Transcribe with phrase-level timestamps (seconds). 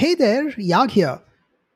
[0.00, 1.20] Hey there, Yag here.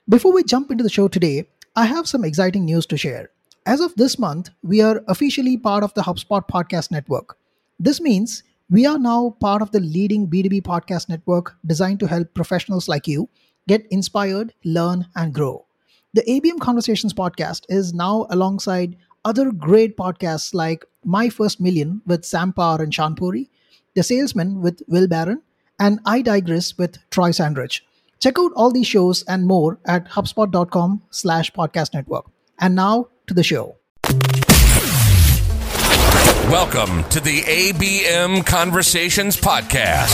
[0.08, 3.28] Before we jump into the show today, I have some exciting news to share.
[3.66, 7.36] As of this month, we are officially part of the HubSpot Podcast Network.
[7.78, 12.32] This means we are now part of the leading B2B podcast network designed to help
[12.32, 13.28] professionals like you
[13.68, 15.66] get inspired, learn, and grow.
[16.14, 18.96] The ABM Conversations podcast is now alongside
[19.26, 23.50] other great podcasts like My First Million with Sam Parr and Shaan Puri,
[23.92, 25.42] The Salesman with Will Barron,
[25.78, 27.82] and I Digress with Troy Sandidge.
[28.20, 32.26] Check out all these shows and more at hubspot.com slash podcast network.
[32.58, 33.76] And now to the show.
[36.50, 40.12] Welcome to the ABM Conversations Podcast,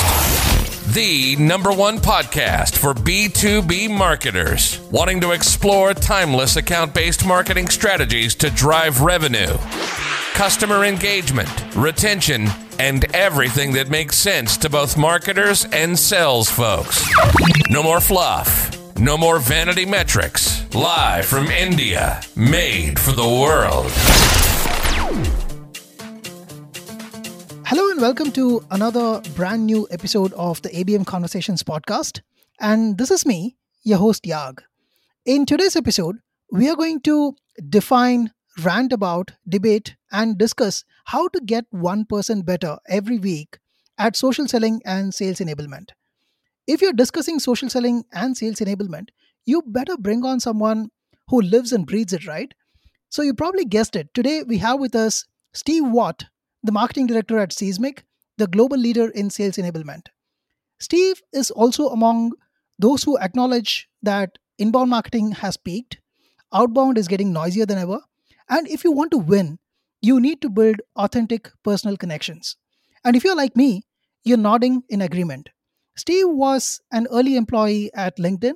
[0.94, 8.34] the number one podcast for B2B marketers wanting to explore timeless account based marketing strategies
[8.36, 9.56] to drive revenue,
[10.34, 12.46] customer engagement, retention,
[12.80, 17.06] and everything that makes sense to both marketers and sales folks.
[17.68, 18.74] No more fluff.
[18.98, 20.64] No more vanity metrics.
[20.74, 22.22] Live from India.
[22.34, 23.90] Made for the world.
[27.66, 32.22] Hello and welcome to another brand new episode of the ABM Conversations podcast.
[32.60, 34.60] And this is me, your host Yag.
[35.26, 36.16] In today's episode,
[36.50, 37.36] we are going to
[37.68, 38.32] define,
[38.64, 43.58] rant about, debate, and discuss how to get 1% better every week
[43.98, 45.88] at social selling and sales enablement.
[46.68, 49.08] If you're discussing social selling and sales enablement,
[49.44, 50.90] you better bring on someone
[51.26, 52.54] who lives and breathes it, right?
[53.08, 54.14] So you probably guessed it.
[54.14, 56.26] Today we have with us Steve Watt,
[56.62, 58.04] the marketing director at Seismic,
[58.38, 60.06] the global leader in sales enablement.
[60.78, 62.32] Steve is also among
[62.78, 65.98] those who acknowledge that inbound marketing has peaked,
[66.52, 67.98] outbound is getting noisier than ever,
[68.48, 69.58] and if you want to win,
[70.02, 72.56] you need to build authentic personal connections.
[73.04, 73.82] And if you're like me,
[74.24, 75.50] you're nodding in agreement.
[75.96, 78.54] Steve was an early employee at LinkedIn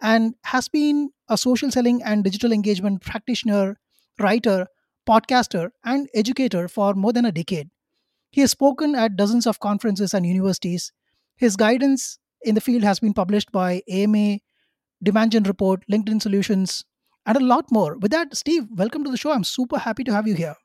[0.00, 3.78] and has been a social selling and digital engagement practitioner,
[4.18, 4.66] writer,
[5.08, 7.70] podcaster, and educator for more than a decade.
[8.30, 10.92] He has spoken at dozens of conferences and universities.
[11.36, 14.38] His guidance in the field has been published by AMA,
[15.02, 16.84] Demand Gen Report, LinkedIn Solutions,
[17.24, 17.96] and a lot more.
[17.98, 19.32] With that, Steve, welcome to the show.
[19.32, 20.56] I'm super happy to have you here.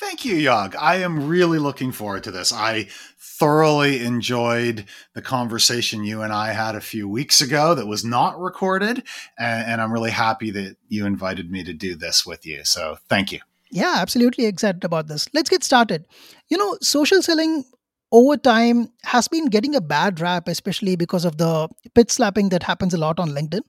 [0.00, 0.74] Thank you, Yag.
[0.80, 2.54] I am really looking forward to this.
[2.54, 2.86] I
[3.18, 8.40] thoroughly enjoyed the conversation you and I had a few weeks ago that was not
[8.40, 9.02] recorded.
[9.38, 12.64] And, and, I'm really happy that you invited me to do this with you.
[12.64, 13.40] So thank you.
[13.70, 15.28] Yeah, absolutely excited about this.
[15.34, 16.06] Let's get started.
[16.48, 17.64] You know, social selling
[18.10, 22.62] over time has been getting a bad rap, especially because of the pitch slapping that
[22.62, 23.60] happens a lot on LinkedIn.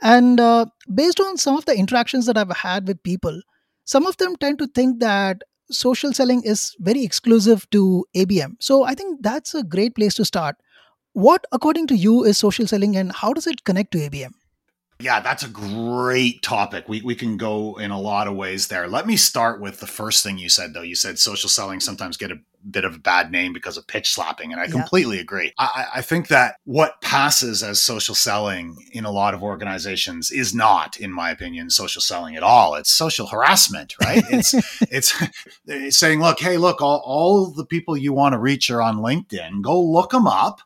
[0.00, 3.42] And uh, based on some of the interactions that I've had with people,
[3.84, 8.56] some of them tend to think that social selling is very exclusive to ABM.
[8.60, 10.56] So I think that's a great place to start.
[11.12, 14.32] What, according to you, is social selling and how does it connect to ABM?
[14.98, 16.88] Yeah, that's a great topic.
[16.88, 18.88] We, we can go in a lot of ways there.
[18.88, 20.82] Let me start with the first thing you said, though.
[20.82, 22.38] You said social selling sometimes get a
[22.70, 24.52] bit of a bad name because of pitch slapping.
[24.52, 24.70] And I yeah.
[24.70, 25.52] completely agree.
[25.58, 30.54] I, I think that what passes as social selling in a lot of organizations is
[30.54, 32.74] not, in my opinion, social selling at all.
[32.74, 34.24] It's social harassment, right?
[34.30, 35.14] it's, it's
[35.96, 39.62] saying, look, hey, look, all, all the people you want to reach are on LinkedIn.
[39.62, 40.60] Go look them up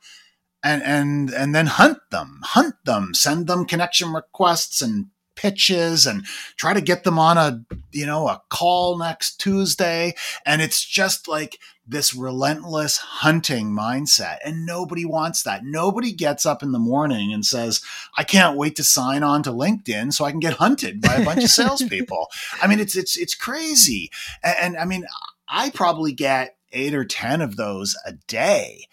[0.63, 5.07] and and and then hunt them hunt them send them connection requests and
[5.37, 10.13] pitches and try to get them on a you know a call next tuesday
[10.45, 11.59] and it's just like
[11.91, 15.65] this relentless hunting mindset and nobody wants that.
[15.65, 17.81] Nobody gets up in the morning and says
[18.17, 21.25] i can't wait to sign on to linkedin so i can get hunted by a
[21.25, 22.29] bunch of salespeople.
[22.63, 24.11] I mean it's it's it's crazy.
[24.43, 25.05] And, and i mean
[25.49, 28.87] i probably get eight or ten of those a day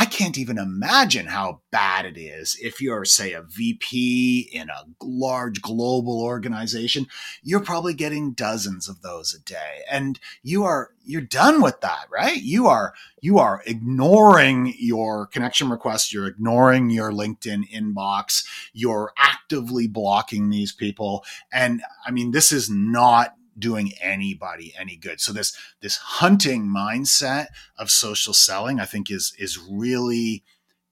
[0.00, 4.84] I can't even imagine how bad it is if you're, say, a VP in a
[5.02, 7.08] large global organization.
[7.42, 12.06] You're probably getting dozens of those a day, and you are you're done with that,
[12.12, 12.40] right?
[12.40, 16.12] You are you are ignoring your connection requests.
[16.12, 18.46] You're ignoring your LinkedIn inbox.
[18.72, 25.20] You're actively blocking these people, and I mean, this is not doing anybody any good.
[25.20, 27.46] So this this hunting mindset
[27.76, 30.44] of social selling, I think, is is really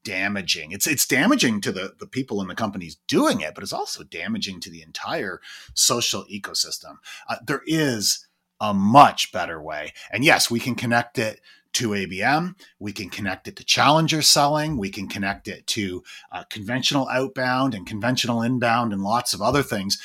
[0.04, 0.72] damaging.
[0.72, 4.04] It's it's damaging to the the people in the companies doing it, but it's also
[4.04, 5.40] damaging to the entire
[5.74, 6.96] social ecosystem.
[7.28, 8.26] Uh, there is
[8.60, 11.40] a much better way, and yes, we can connect it
[11.76, 12.54] to ABM.
[12.78, 14.78] We can connect it to challenger selling.
[14.78, 16.02] We can connect it to
[16.32, 19.98] uh, conventional outbound and conventional inbound and lots of other things.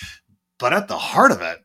[0.60, 1.60] But at the heart of it,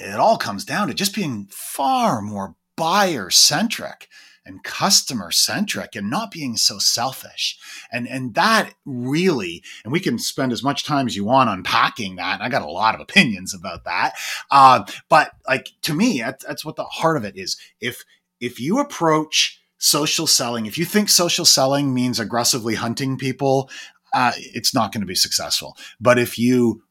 [0.00, 4.08] it all comes down to just being far more buyer centric
[4.46, 7.58] and customer centric and not being so selfish.
[7.92, 12.16] And and that really, and we can spend as much time as you want unpacking
[12.16, 12.40] that.
[12.40, 14.14] I got a lot of opinions about that.
[14.50, 17.56] Uh, but like to me, that's, that's what the heart of it is.
[17.80, 18.04] If
[18.40, 23.70] if you approach social selling, if you think social selling means aggressively hunting people,
[24.14, 25.76] uh, it's not going to be successful.
[26.00, 26.82] But if you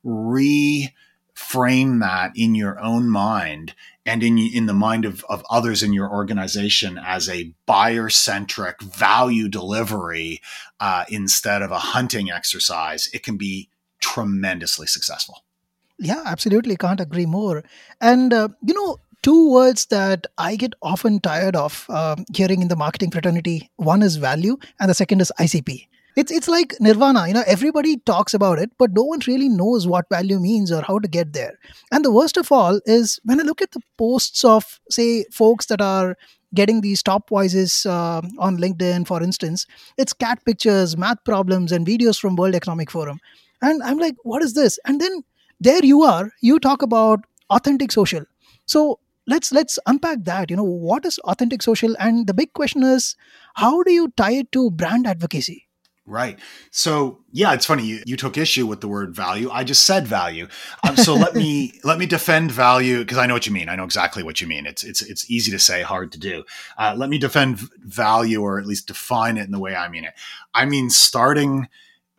[1.39, 3.73] reframe that in your own mind
[4.05, 8.81] and in in the mind of, of others in your organization as a buyer centric
[8.81, 10.41] value delivery
[10.79, 13.69] uh, instead of a hunting exercise, it can be
[13.99, 15.43] tremendously successful.
[15.99, 16.77] Yeah, absolutely.
[16.77, 17.63] Can't agree more.
[17.99, 22.69] And, uh, you know, two words that I get often tired of uh, hearing in
[22.69, 25.87] the marketing fraternity one is value, and the second is ICP.
[26.19, 27.43] It's it's like nirvana, you know.
[27.55, 31.07] Everybody talks about it, but no one really knows what value means or how to
[31.07, 31.53] get there.
[31.91, 35.67] And the worst of all is when I look at the posts of say folks
[35.67, 36.17] that are
[36.53, 39.65] getting these top voices uh, on LinkedIn, for instance,
[39.97, 43.19] it's cat pictures, math problems, and videos from World Economic Forum,
[43.61, 44.79] and I'm like, what is this?
[44.85, 45.23] And then
[45.59, 47.19] there you are, you talk about
[47.49, 48.25] authentic social.
[48.65, 50.49] So let's let's unpack that.
[50.49, 51.95] You know, what is authentic social?
[51.99, 53.15] And the big question is,
[53.55, 55.68] how do you tie it to brand advocacy?
[56.09, 56.39] Right.
[56.71, 59.51] So yeah, it's funny you, you took issue with the word value.
[59.51, 60.47] I just said value.
[60.87, 63.69] Um, so let me let me defend value because I know what you mean.
[63.69, 64.65] I know exactly what you mean.
[64.65, 66.45] It's it's it's easy to say, hard to do.
[66.79, 70.03] Uh, let me defend value, or at least define it in the way I mean
[70.03, 70.13] it.
[70.51, 71.69] I mean starting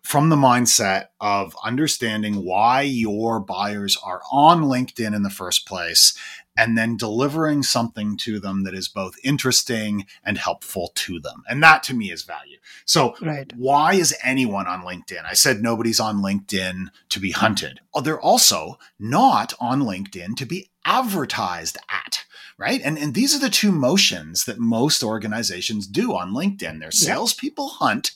[0.03, 6.17] from the mindset of understanding why your buyers are on LinkedIn in the first place
[6.57, 11.43] and then delivering something to them that is both interesting and helpful to them.
[11.49, 12.59] And that to me is value.
[12.85, 13.51] So, right.
[13.57, 15.25] why is anyone on LinkedIn?
[15.25, 17.81] I said nobody's on LinkedIn to be hunted.
[17.95, 22.25] Oh, they're also not on LinkedIn to be advertised at
[22.61, 22.83] right?
[22.85, 26.79] And and these are the two motions that most organizations do on LinkedIn.
[26.79, 28.13] Their salespeople hunt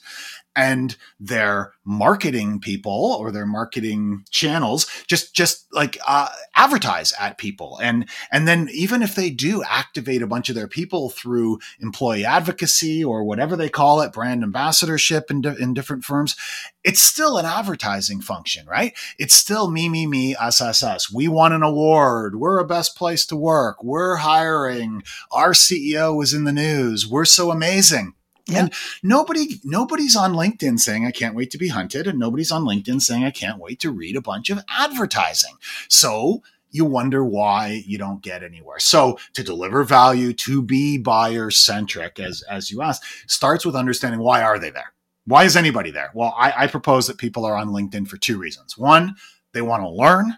[0.55, 7.77] and their marketing people or their marketing channels just just like uh, advertise at people.
[7.81, 12.25] And and then even if they do activate a bunch of their people through employee
[12.25, 16.35] advocacy or whatever they call it brand ambassadorship in, di- in different firms
[16.83, 18.93] it's still an advertising function right?
[19.17, 21.11] It's still me me me us us us.
[21.11, 22.35] We won an award.
[22.35, 23.83] We're a best place to work.
[23.83, 25.03] We're hiring.
[25.31, 27.07] Our ceo was in the news.
[27.07, 28.13] We're so amazing
[28.47, 28.59] yeah.
[28.59, 32.63] And nobody nobody's on LinkedIn saying I can't wait to be hunted and nobody's on
[32.63, 35.55] LinkedIn saying I can't wait to read a bunch of advertising.
[35.87, 38.79] So you wonder why you don't get anywhere.
[38.79, 44.19] So to deliver value, to be buyer centric, as as you asked, starts with understanding
[44.19, 44.93] why are they there?
[45.25, 46.11] Why is anybody there?
[46.13, 48.77] Well, I, I propose that people are on LinkedIn for two reasons.
[48.77, 49.15] One,
[49.53, 50.37] they want to learn,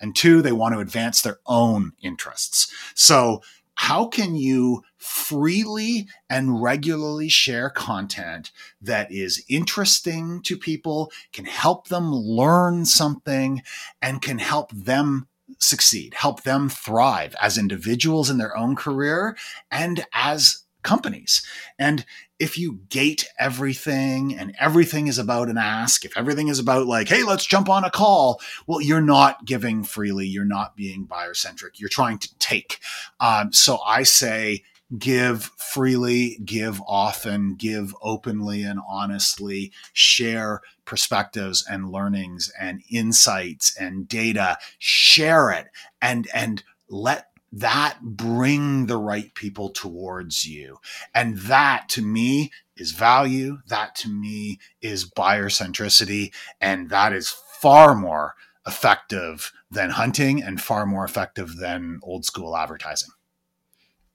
[0.00, 2.72] and two, they want to advance their own interests.
[2.94, 3.42] So
[3.74, 8.50] how can you freely and regularly share content
[8.82, 13.62] that is interesting to people, can help them learn something,
[14.02, 15.28] and can help them
[15.58, 19.36] succeed, help them thrive as individuals in their own career
[19.70, 21.44] and as companies.
[21.78, 22.04] And
[22.38, 27.08] if you gate everything and everything is about an ask, if everything is about like,
[27.08, 30.26] hey, let's jump on a call, well, you're not giving freely.
[30.26, 31.80] You're not being buyer centric.
[31.80, 32.78] You're trying to take.
[33.18, 34.62] Um, so I say,
[34.96, 44.08] give freely, give often, give openly and honestly, share perspectives and learnings and insights and
[44.08, 45.66] data, share it
[46.00, 50.78] and, and let that bring the right people towards you.
[51.14, 53.58] And that to me is value.
[53.68, 56.32] That to me is buyer centricity.
[56.60, 58.34] And that is far more
[58.66, 63.10] effective than hunting and far more effective than old school advertising.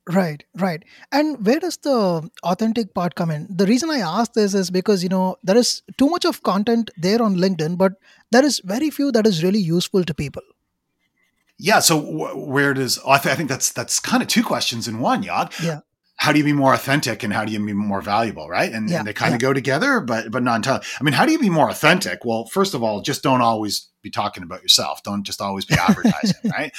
[0.09, 0.83] Right, right.
[1.13, 3.47] And where does the authentic part come in?
[3.49, 6.91] The reason I ask this is because, you know, there is too much of content
[6.97, 7.93] there on LinkedIn, but
[8.29, 10.43] there is very few that is really useful to people.
[11.57, 11.79] Yeah.
[11.79, 11.97] So
[12.35, 15.57] where does I, th- I, think that's that's kind of two questions in one, Yag.
[15.63, 15.79] Yeah.
[16.17, 18.71] How do you be more authentic and how do you be more valuable, right?
[18.71, 18.99] And, yeah.
[18.99, 19.47] and they kind of yeah.
[19.47, 20.85] go together, but but not entirely.
[20.99, 22.25] I mean, how do you be more authentic?
[22.25, 25.03] Well, first of all, just don't always be talking about yourself.
[25.03, 26.73] Don't just always be advertising, right?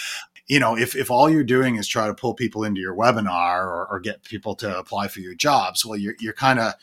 [0.46, 3.64] You know, if if all you're doing is try to pull people into your webinar
[3.64, 6.74] or, or get people to apply for your jobs, well, you're you're kind of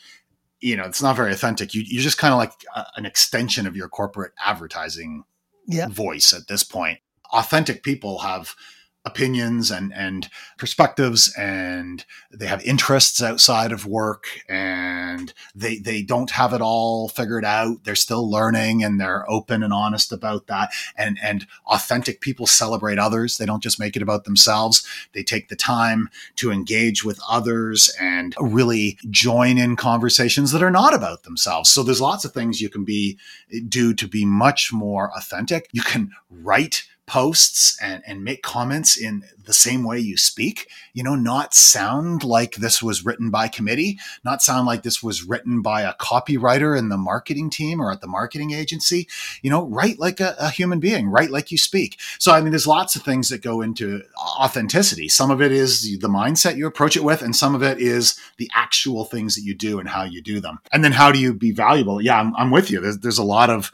[0.60, 1.74] you know, it's not very authentic.
[1.74, 5.24] You, you're just kind of like a, an extension of your corporate advertising
[5.66, 5.88] yeah.
[5.88, 7.00] voice at this point
[7.32, 8.54] authentic people have
[9.04, 10.28] opinions and and
[10.58, 17.08] perspectives and they have interests outside of work and they they don't have it all
[17.08, 17.82] figured out.
[17.82, 20.70] They're still learning and they're open and honest about that.
[20.96, 23.38] And and authentic people celebrate others.
[23.38, 24.86] They don't just make it about themselves.
[25.14, 30.70] They take the time to engage with others and really join in conversations that are
[30.70, 31.70] not about themselves.
[31.70, 33.18] So there's lots of things you can be
[33.68, 35.68] do to be much more authentic.
[35.72, 41.02] You can write posts and, and make comments in the same way you speak, you
[41.02, 45.60] know, not sound like this was written by committee, not sound like this was written
[45.60, 49.06] by a copywriter in the marketing team or at the marketing agency,
[49.42, 52.00] you know, write like a, a human being, write like you speak.
[52.18, 55.10] So, I mean, there's lots of things that go into authenticity.
[55.10, 58.18] Some of it is the mindset you approach it with, and some of it is
[58.38, 60.60] the actual things that you do and how you do them.
[60.72, 62.00] And then how do you be valuable?
[62.00, 62.80] Yeah, I'm, I'm with you.
[62.80, 63.70] There's, there's a lot of,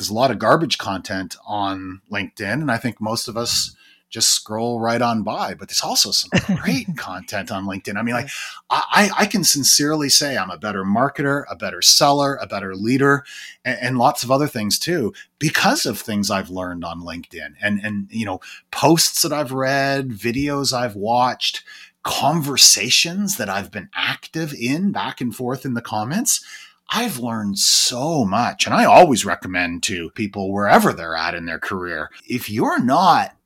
[0.00, 3.76] there's a lot of garbage content on LinkedIn, and I think most of us
[4.08, 5.52] just scroll right on by.
[5.52, 7.98] But there's also some great content on LinkedIn.
[7.98, 8.30] I mean, like
[8.70, 13.24] I, I can sincerely say I'm a better marketer, a better seller, a better leader,
[13.62, 17.78] and, and, lots of other things too because of things I've learned on LinkedIn and
[17.84, 18.40] and you know
[18.70, 21.62] posts that I've read, videos I've watched.
[22.02, 26.42] Conversations that I've been active in back and forth in the comments.
[26.90, 28.66] I've learned so much.
[28.66, 33.36] And I always recommend to people wherever they're at in their career, if you're not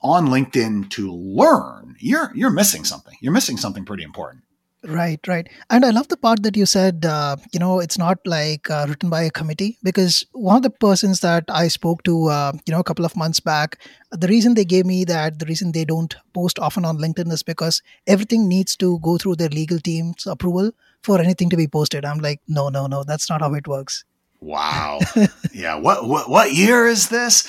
[0.00, 3.16] on LinkedIn to learn, you're you're missing something.
[3.20, 4.44] You're missing something pretty important.
[4.84, 5.48] Right, right.
[5.68, 8.86] And I love the part that you said, uh, you know, it's not like uh,
[8.88, 12.72] written by a committee because one of the persons that I spoke to, uh, you
[12.72, 13.80] know, a couple of months back,
[14.12, 17.42] the reason they gave me that, the reason they don't post often on LinkedIn is
[17.42, 20.70] because everything needs to go through their legal team's approval
[21.02, 22.04] for anything to be posted.
[22.04, 24.04] I'm like, no, no, no, that's not how it works.
[24.40, 25.00] Wow.
[25.52, 25.76] yeah.
[25.76, 27.48] What, what what year is this?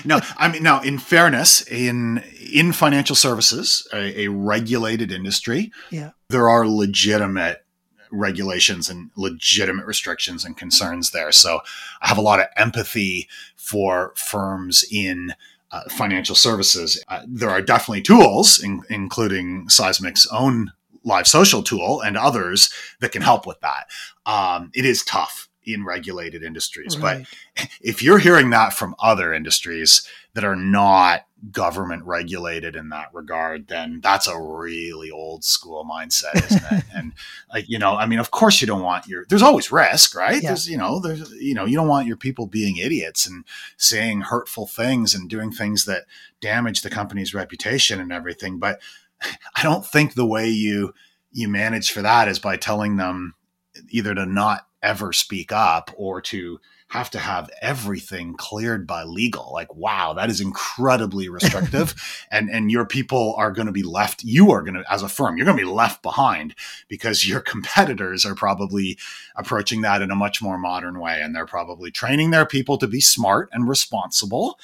[0.04, 6.10] no, I mean now in fairness, in in financial services, a, a regulated industry, yeah.
[6.28, 7.64] there are legitimate
[8.10, 11.32] regulations and legitimate restrictions and concerns there.
[11.32, 11.60] So
[12.00, 15.34] I have a lot of empathy for firms in
[15.70, 17.02] uh, financial services.
[17.08, 20.72] Uh, there are definitely tools, in, including Seismic's own
[21.04, 23.88] live social tool and others that can help with that.
[24.24, 27.26] Um, it is tough in regulated industries, right.
[27.56, 33.08] but if you're hearing that from other industries that are not government regulated in that
[33.12, 36.84] regard, then that's a really old school mindset, isn't it?
[36.94, 37.12] and
[37.52, 40.42] like, you know, I mean, of course you don't want your, there's always risk, right?
[40.42, 40.50] Yeah.
[40.50, 43.44] There's, you know, there's, you know, you don't want your people being idiots and
[43.76, 46.04] saying hurtful things and doing things that
[46.40, 48.58] damage the company's reputation and everything.
[48.58, 48.80] But
[49.56, 50.94] I don't think the way you
[51.32, 53.34] you manage for that is by telling them
[53.90, 59.52] either to not ever speak up or to have to have everything cleared by legal.
[59.52, 61.94] Like wow that is incredibly restrictive.
[62.30, 65.08] And and your people are going to be left you are going to as a
[65.08, 66.54] firm you're going to be left behind
[66.88, 68.96] because your competitors are probably
[69.34, 71.20] approaching that in a much more modern way.
[71.20, 74.58] And they're probably training their people to be smart and responsible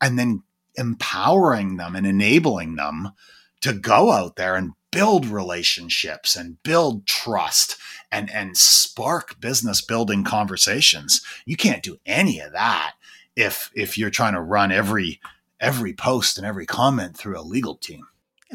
[0.00, 0.42] and then
[0.74, 3.12] empowering them and enabling them
[3.60, 7.76] to go out there and build relationships and build trust
[8.10, 11.20] and and spark business building conversations.
[11.46, 12.94] You can't do any of that
[13.36, 15.20] if if you're trying to run every
[15.60, 18.08] every post and every comment through a legal team.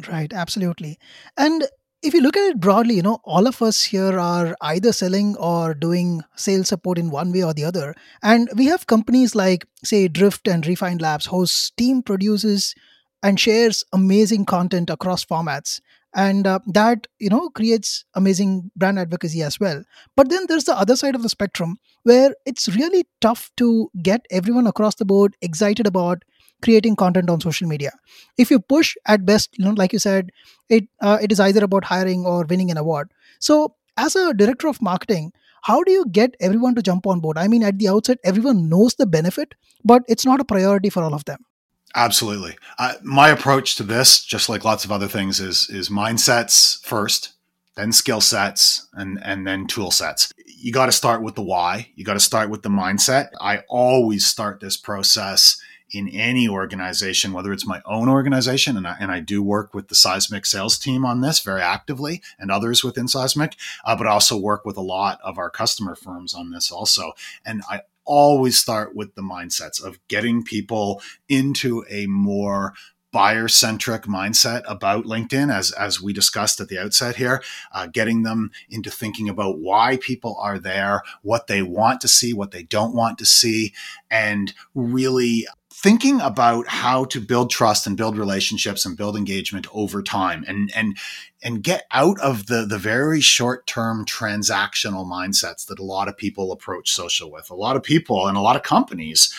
[0.10, 1.00] Right absolutely.
[1.38, 1.66] And
[2.02, 5.38] if you look at it broadly, you know, all of us here are either selling
[5.38, 7.96] or doing sales support in one way or the other.
[8.22, 12.76] And we have companies like, say, Drift and Refine Labs, whose team produces
[13.22, 15.80] and shares amazing content across formats
[16.16, 19.84] and uh, that you know creates amazing brand advocacy as well.
[20.16, 24.26] But then there's the other side of the spectrum where it's really tough to get
[24.32, 26.24] everyone across the board excited about
[26.62, 27.92] creating content on social media.
[28.38, 30.30] If you push at best you know like you said
[30.70, 33.12] it uh, it is either about hiring or winning an award.
[33.40, 35.32] So as a director of marketing
[35.64, 37.38] how do you get everyone to jump on board?
[37.38, 41.04] I mean at the outset everyone knows the benefit but it's not a priority for
[41.04, 41.46] all of them
[41.96, 42.58] Absolutely.
[42.80, 47.34] Uh, my approach to this, just like lots of other things, is is mindsets first,
[47.76, 50.32] then skill sets, and and then tool sets.
[50.46, 51.90] You got to start with the why.
[51.96, 53.30] You got to start with the mindset.
[53.40, 58.98] I always start this process in any organization, whether it's my own organization, and I,
[59.00, 62.84] and I do work with the Seismic sales team on this very actively, and others
[62.84, 66.72] within Seismic, uh, but also work with a lot of our customer firms on this
[66.72, 67.12] also.
[67.46, 72.74] And I always start with the mindsets of getting people into a more
[73.14, 77.42] buyer centric mindset about LinkedIn, as as we discussed at the outset here,
[77.72, 82.34] uh, getting them into thinking about why people are there, what they want to see,
[82.34, 83.72] what they don't want to see,
[84.10, 85.48] and really
[85.84, 90.72] thinking about how to build trust and build relationships and build engagement over time and
[90.74, 90.98] and
[91.44, 96.16] and get out of the the very short term transactional mindsets that a lot of
[96.16, 97.50] people approach social with.
[97.50, 99.34] A lot of people and a lot of companies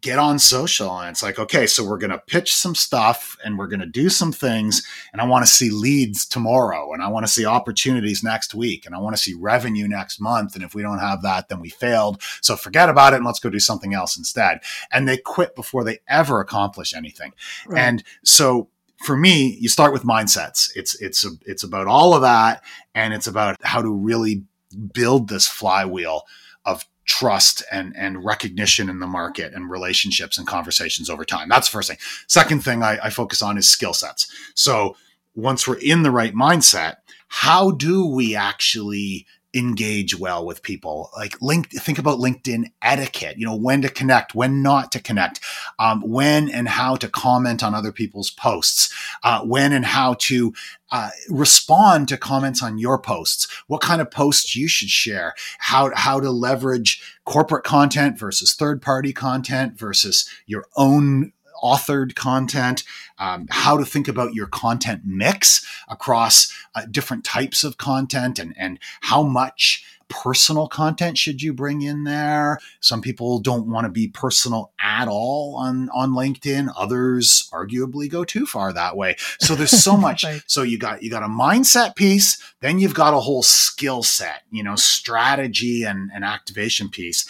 [0.00, 3.58] get on social and it's like okay so we're going to pitch some stuff and
[3.58, 7.08] we're going to do some things and i want to see leads tomorrow and i
[7.08, 10.64] want to see opportunities next week and i want to see revenue next month and
[10.64, 12.22] if we don't have that then we failed.
[12.40, 14.60] So forget about it and let's go do something else instead.
[14.92, 17.32] And they quit before they ever accomplish anything.
[17.66, 17.80] Right.
[17.80, 18.68] and so
[19.04, 20.70] for me you start with mindsets.
[20.74, 22.62] It's it's a, it's about all of that
[22.94, 24.44] and it's about how to really
[24.92, 26.22] build this flywheel
[26.64, 31.48] of trust and and recognition in the market and relationships and conversations over time.
[31.48, 31.98] That's the first thing.
[32.28, 34.32] Second thing I, I focus on is skill sets.
[34.54, 34.96] So
[35.34, 41.10] once we're in the right mindset, how do we actually engage well with people.
[41.16, 45.40] Like link think about linkedin etiquette you know when to connect when not to connect
[45.78, 48.92] um, when and how to comment on other people's posts
[49.22, 50.52] uh, when and how to
[50.92, 55.90] uh, respond to comments on your posts what kind of posts you should share how
[55.94, 62.84] how to leverage corporate content versus third party content versus your own authored content,
[63.18, 68.54] um, how to think about your content mix across uh, different types of content, and,
[68.56, 72.58] and how much personal content should you bring in there.
[72.80, 76.70] Some people don't want to be personal at all on on linkedin.
[76.76, 79.16] Others arguably go too far that way.
[79.38, 80.24] So there's so much.
[80.24, 80.42] Right.
[80.46, 84.42] so you got you got a mindset piece then you've got a whole skill set
[84.50, 87.24] you know strategy and, and activation piece.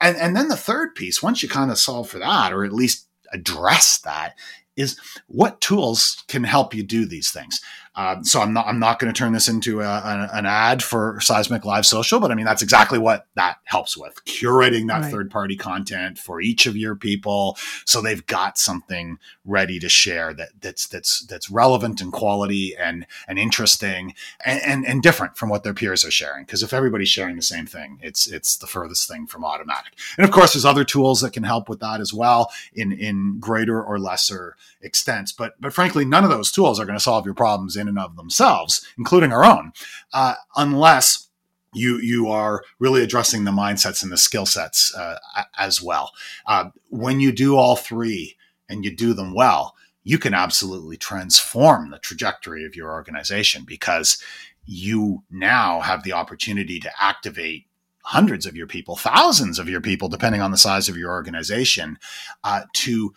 [0.00, 2.72] And and then the third piece once you kind of solve for that or at
[2.72, 4.34] least address that
[4.76, 7.60] is what tools can help you do these things.
[7.94, 10.82] Um, so I'm not I'm not going to turn this into a, a, an ad
[10.82, 15.02] for Seismic Live Social, but I mean that's exactly what that helps with curating that
[15.02, 15.10] right.
[15.10, 20.32] third party content for each of your people, so they've got something ready to share
[20.32, 25.50] that that's that's that's relevant and quality and and interesting and and, and different from
[25.50, 26.44] what their peers are sharing.
[26.44, 29.92] Because if everybody's sharing the same thing, it's it's the furthest thing from automatic.
[30.16, 33.38] And of course, there's other tools that can help with that as well in in
[33.38, 35.32] greater or lesser extents.
[35.32, 37.98] But but frankly, none of those tools are going to solve your problems in and
[37.98, 39.72] of themselves, including our own,
[40.12, 41.28] uh, unless
[41.72, 45.18] you you are really addressing the mindsets and the skill sets uh,
[45.58, 46.12] as well.
[46.46, 48.36] Uh, when you do all three
[48.68, 49.74] and you do them well,
[50.04, 54.22] you can absolutely transform the trajectory of your organization because
[54.64, 57.66] you now have the opportunity to activate
[58.04, 61.98] hundreds of your people, thousands of your people, depending on the size of your organization,
[62.44, 63.14] uh, to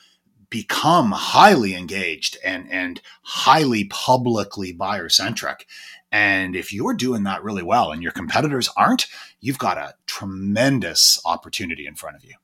[0.49, 5.67] become highly engaged and and highly publicly buyer centric.
[6.11, 9.07] And if you're doing that really well and your competitors aren't,
[9.41, 12.35] you've got a tremendous opportunity in front of you.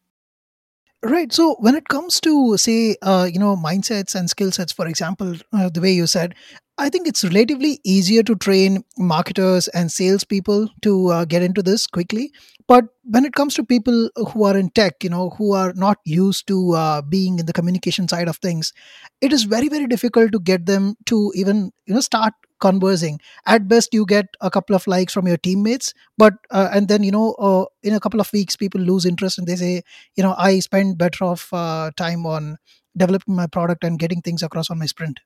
[1.04, 1.34] Right.
[1.34, 5.36] So when it comes to say, uh, you know, mindsets and skill sets, for example,
[5.52, 6.36] uh, the way you said,
[6.82, 11.86] I think it's relatively easier to train marketers and salespeople to uh, get into this
[11.86, 12.34] quickly.
[12.67, 16.00] But when it comes to people who are in tech, you know, who are not
[16.06, 18.74] used to uh, being in the communication side of things,
[19.22, 23.67] it is very, very difficult to get them to even, you know, start conversing at
[23.67, 27.10] best you get a couple of likes from your teammates but uh, and then you
[27.12, 29.82] know uh, in a couple of weeks people lose interest and they say
[30.15, 32.58] you know i spend better off uh, time on
[32.96, 35.20] developing my product and getting things across on my sprint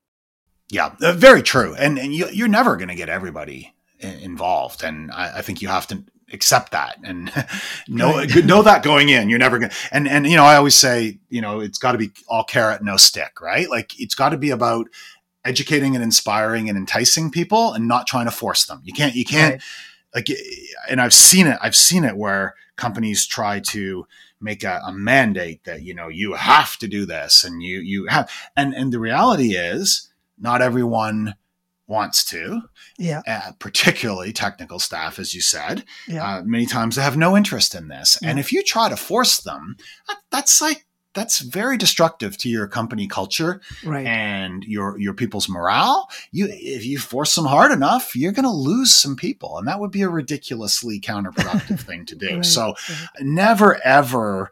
[0.70, 5.12] yeah uh, very true and, and you, you're never going to get everybody involved and
[5.12, 7.32] I, I, think you have to accept that and
[7.88, 10.76] know know that going in you're never going to and and you know i always
[10.76, 14.30] say you know it's got to be all carrot no stick right like it's got
[14.30, 14.88] to be about
[15.46, 18.82] educating and inspiring and enticing people and not trying to force them.
[18.84, 19.62] You can't, you can't
[20.14, 20.28] right.
[20.28, 20.38] like,
[20.90, 24.08] and I've seen it, I've seen it where companies try to
[24.42, 28.08] make a, a, mandate that, you know, you have to do this and you, you
[28.08, 31.36] have, and, and the reality is not everyone
[31.88, 32.62] wants to.
[32.98, 33.22] Yeah.
[33.28, 35.84] Uh, particularly technical staff, as you said.
[36.08, 36.38] Yeah.
[36.38, 38.18] Uh, many times they have no interest in this.
[38.22, 38.30] Yeah.
[38.30, 42.68] And if you try to force them, that, that's like that's very destructive to your
[42.68, 44.06] company culture right.
[44.06, 46.10] and your your people's morale.
[46.32, 49.80] You if you force them hard enough, you're going to lose some people, and that
[49.80, 52.36] would be a ridiculously counterproductive thing to do.
[52.36, 52.46] Right.
[52.46, 52.76] So,
[53.22, 54.52] never ever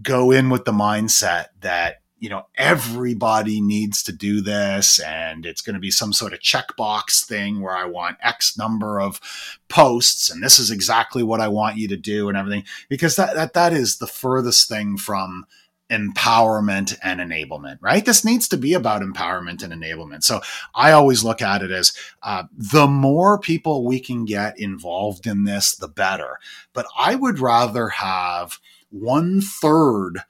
[0.00, 5.60] go in with the mindset that you know everybody needs to do this and it's
[5.60, 9.20] going to be some sort of checkbox thing where i want x number of
[9.68, 13.34] posts and this is exactly what i want you to do and everything because that
[13.34, 15.44] that, that is the furthest thing from
[15.90, 18.04] empowerment and enablement, right?
[18.04, 20.24] This needs to be about empowerment and enablement.
[20.24, 20.40] So
[20.74, 25.44] I always look at it as uh, the more people we can get involved in
[25.44, 26.38] this, the better.
[26.72, 28.58] But I would rather have
[28.90, 30.22] one third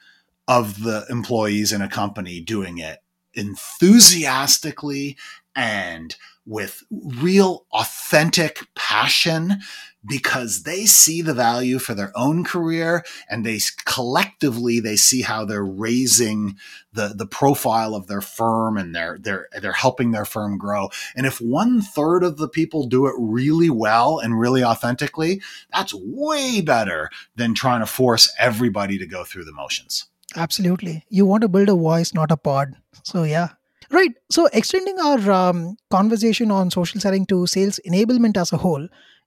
[0.49, 3.01] of the employees in a company doing it
[3.35, 5.17] enthusiastically
[5.55, 9.59] and with real authentic passion
[10.09, 15.45] because they see the value for their own career and they collectively they see how
[15.45, 16.57] they're raising
[16.93, 20.89] the the profile of their firm and they're they're they're helping their firm grow.
[21.17, 25.93] And if one third of the people do it really well and really authentically that's
[25.95, 30.07] way better than trying to force everybody to go through the motions
[30.37, 33.49] absolutely you want to build a voice not a pod so yeah
[33.91, 34.13] Right.
[34.31, 38.83] So, extending our um, conversation on social selling to sales enablement as a whole,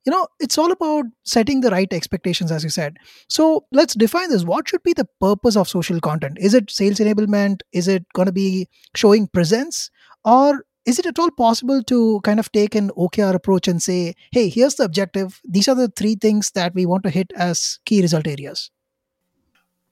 [0.06, 2.98] you know, it's all about setting the right expectations, as you said.
[3.30, 4.44] So, let's define this.
[4.44, 6.38] What should be the purpose of social content?
[6.40, 7.62] Is it sales enablement?
[7.72, 9.90] Is it going to be showing presence?
[10.26, 14.16] Or is it at all possible to kind of take an OKR approach and say,
[14.32, 15.40] hey, here's the objective.
[15.48, 18.72] These are the three things that we want to hit as key result areas?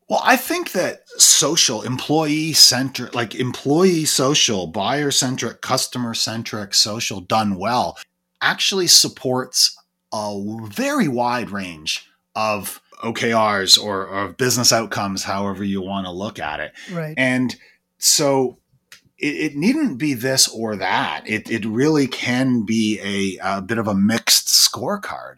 [0.10, 7.20] Well, I think that social, employee centric, like employee social, buyer centric, customer centric social
[7.20, 7.98] done well
[8.41, 9.76] actually supports
[10.13, 16.39] a very wide range of OKRs or, or business outcomes, however you want to look
[16.39, 16.72] at it.
[16.91, 17.13] Right.
[17.17, 17.56] And
[17.98, 18.60] so
[19.17, 21.24] it, it, needn't be this or that.
[21.26, 23.00] It, it really can be
[23.41, 25.38] a, a bit of a mixed scorecard.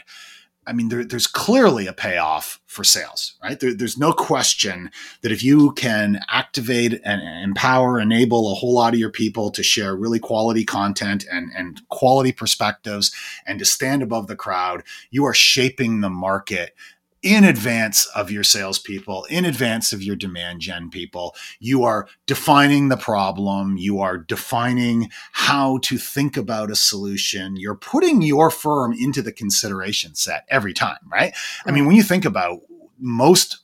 [0.68, 3.60] I mean, there, there's clearly a payoff for sales, right?
[3.60, 8.94] There, there's no question that if you can activate and empower, enable a whole lot
[8.94, 13.12] of your people to share really quality content and, and quality perspectives
[13.48, 16.76] and to stand above the crowd, you are shaping the market
[17.22, 21.36] in advance of your salespeople, in advance of your demand gen people.
[21.60, 23.78] You are defining the problem.
[23.78, 27.58] You are defining how to think about a solution.
[27.58, 31.20] You're putting your firm into the consideration set every time, right?
[31.20, 31.34] right.
[31.66, 32.60] I mean, when you think about
[33.00, 33.59] most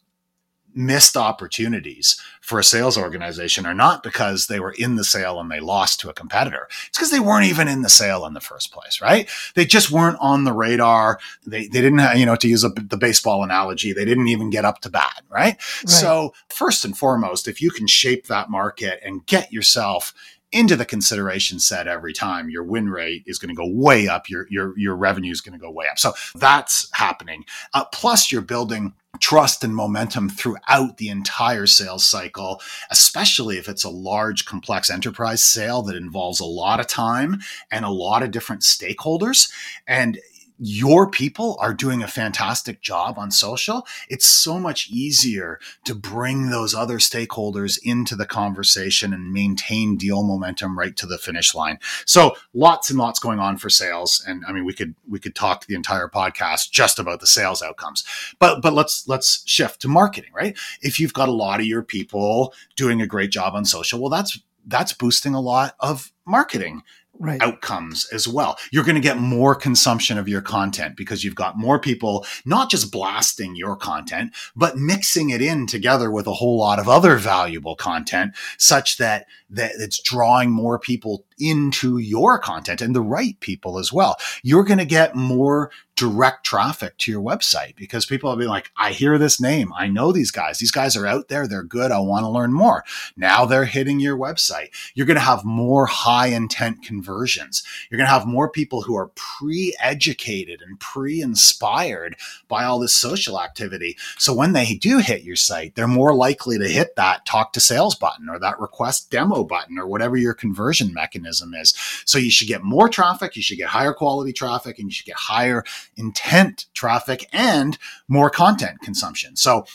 [0.75, 5.49] missed opportunities for a sales organization are not because they were in the sale and
[5.49, 6.67] they lost to a competitor.
[6.87, 9.29] It's because they weren't even in the sale in the first place, right?
[9.55, 11.19] They just weren't on the radar.
[11.45, 14.49] They, they didn't, have, you know, to use a, the baseball analogy, they didn't even
[14.49, 15.55] get up to bat, right?
[15.55, 15.89] right?
[15.89, 20.13] So first and foremost, if you can shape that market and get yourself
[20.51, 24.29] into the consideration set every time, your win rate is going to go way up.
[24.29, 25.99] Your your your revenue is going to go way up.
[25.99, 27.43] So that's happening.
[27.73, 33.83] Uh, plus, you're building trust and momentum throughout the entire sales cycle, especially if it's
[33.83, 38.31] a large, complex enterprise sale that involves a lot of time and a lot of
[38.31, 39.51] different stakeholders.
[39.87, 40.19] And
[40.59, 46.49] your people are doing a fantastic job on social, it's so much easier to bring
[46.49, 51.77] those other stakeholders into the conversation and maintain deal momentum right to the finish line.
[52.05, 54.23] So lots and lots going on for sales.
[54.25, 57.61] And I mean, we could, we could talk the entire podcast just about the sales
[57.61, 58.05] outcomes,
[58.39, 60.57] but, but let's, let's shift to marketing, right?
[60.81, 64.09] If you've got a lot of your people doing a great job on social, well,
[64.09, 66.81] that's, that's boosting a lot of marketing
[67.19, 67.41] right.
[67.41, 68.57] outcomes as well.
[68.71, 72.69] You're going to get more consumption of your content because you've got more people not
[72.69, 77.17] just blasting your content, but mixing it in together with a whole lot of other
[77.17, 83.39] valuable content such that that it's drawing more people into your content and the right
[83.39, 84.17] people as well.
[84.43, 88.69] You're going to get more direct traffic to your website because people will be like,
[88.75, 89.71] I hear this name.
[89.77, 90.57] I know these guys.
[90.57, 91.47] These guys are out there.
[91.47, 91.91] They're good.
[91.91, 92.83] I want to learn more.
[93.15, 94.69] Now they're hitting your website.
[94.93, 97.63] You're going to have more high intent conversions.
[97.89, 102.17] You're going to have more people who are pre educated and pre inspired
[102.49, 103.97] by all this social activity.
[104.17, 107.61] So when they do hit your site, they're more likely to hit that talk to
[107.61, 111.73] sales button or that request demo button or whatever your conversion mechanism is.
[112.05, 113.35] So you should get more traffic.
[113.35, 115.63] You should get higher quality traffic and you should get higher
[115.95, 119.35] intent traffic and more content consumption.
[119.35, 119.65] So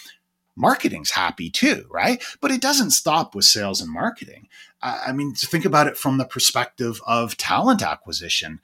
[0.57, 2.23] marketing's happy too, right?
[2.41, 4.49] But it doesn't stop with sales and marketing.
[4.83, 8.61] I mean, to think about it from the perspective of talent acquisition.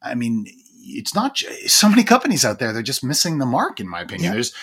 [0.00, 0.46] I mean,
[0.80, 4.30] it's not so many companies out there, they're just missing the mark, in my opinion.
[4.30, 4.32] Yeah.
[4.32, 4.54] There's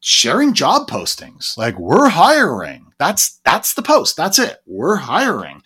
[0.00, 2.92] sharing job postings like we're hiring.
[2.98, 4.16] That's that's the post.
[4.16, 4.58] That's it.
[4.66, 5.62] We're hiring.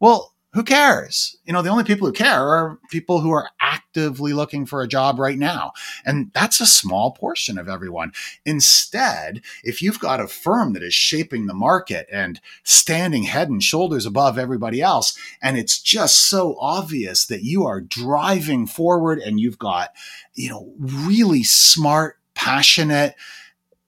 [0.00, 1.36] Well, who cares?
[1.44, 4.88] You know, the only people who care are people who are actively looking for a
[4.88, 5.72] job right now.
[6.06, 8.12] And that's a small portion of everyone.
[8.46, 13.62] Instead, if you've got a firm that is shaping the market and standing head and
[13.62, 19.40] shoulders above everybody else, and it's just so obvious that you are driving forward and
[19.40, 19.90] you've got,
[20.34, 23.16] you know, really smart, passionate,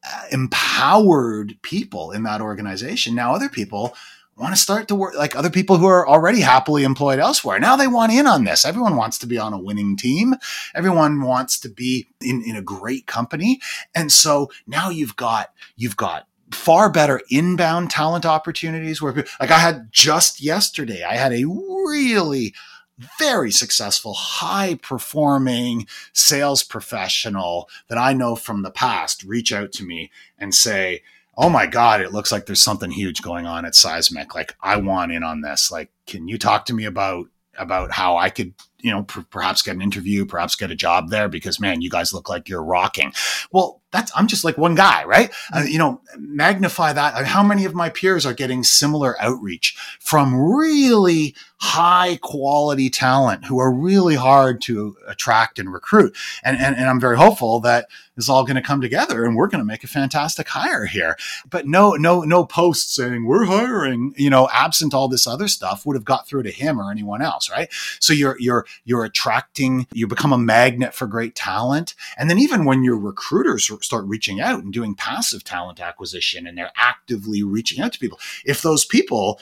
[0.05, 3.14] uh, empowered people in that organization.
[3.14, 3.94] Now, other people
[4.37, 7.59] want to start to work like other people who are already happily employed elsewhere.
[7.59, 8.64] Now they want in on this.
[8.64, 10.35] Everyone wants to be on a winning team.
[10.75, 13.61] Everyone wants to be in, in a great company.
[13.94, 19.59] And so now you've got, you've got far better inbound talent opportunities where like I
[19.59, 22.55] had just yesterday, I had a really
[23.18, 29.85] very successful, high performing sales professional that I know from the past reach out to
[29.85, 31.03] me and say,
[31.37, 34.35] oh my god it looks like there's something huge going on at seismic.
[34.35, 35.70] Like i want in on this.
[35.70, 37.27] Like can you talk to me about
[37.59, 41.11] about how i could you know per- perhaps get an interview perhaps get a job
[41.11, 43.12] there because man you guys look like you're rocking.
[43.51, 45.33] Well that's i'm just like one guy right?
[45.53, 47.27] Uh, you know magnify that.
[47.27, 53.59] How many of my peers are getting similar outreach from really high quality talent who
[53.59, 56.17] are really hard to attract and recruit?
[56.43, 57.87] And and, and i'm very hopeful that
[58.17, 61.17] is all going to come together and we're going to make a fantastic hire here.
[61.49, 65.87] But no no no post saying we're hiring you know absent all this other stuff
[65.87, 67.69] would have got through to him or anyone else right?
[68.01, 72.64] So you're you're you're attracting you become a magnet for great talent and then even
[72.64, 77.83] when your recruiters start reaching out and doing passive talent acquisition and they're actively reaching
[77.83, 78.18] out to people.
[78.44, 79.40] If those people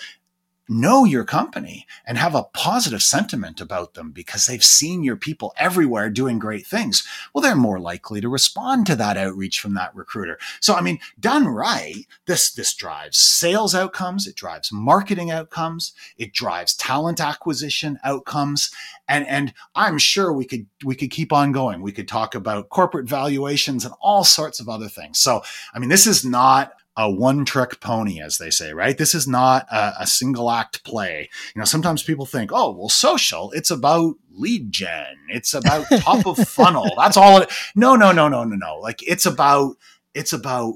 [0.68, 5.52] know your company and have a positive sentiment about them because they've seen your people
[5.56, 9.94] everywhere doing great things, well, they're more likely to respond to that outreach from that
[9.94, 10.38] recruiter.
[10.60, 14.26] So, I mean, done right, this, this drives sales outcomes.
[14.26, 15.92] It drives marketing outcomes.
[16.16, 18.70] It drives talent acquisition outcomes.
[19.08, 21.82] And, and I'm sure we could, we could keep on going.
[21.82, 25.18] We could talk about corporate valuations and all sorts of other things.
[25.18, 25.42] So,
[25.74, 28.96] I mean, this is not a one trick pony, as they say, right?
[28.96, 31.28] This is not a, a, single act play.
[31.54, 36.26] You know, sometimes people think, oh, well, social, it's about lead gen, it's about top
[36.26, 36.92] of funnel.
[36.96, 37.52] That's all it.
[37.74, 38.78] No, no, no, no, no, no.
[38.78, 39.76] Like it's about,
[40.14, 40.74] it's about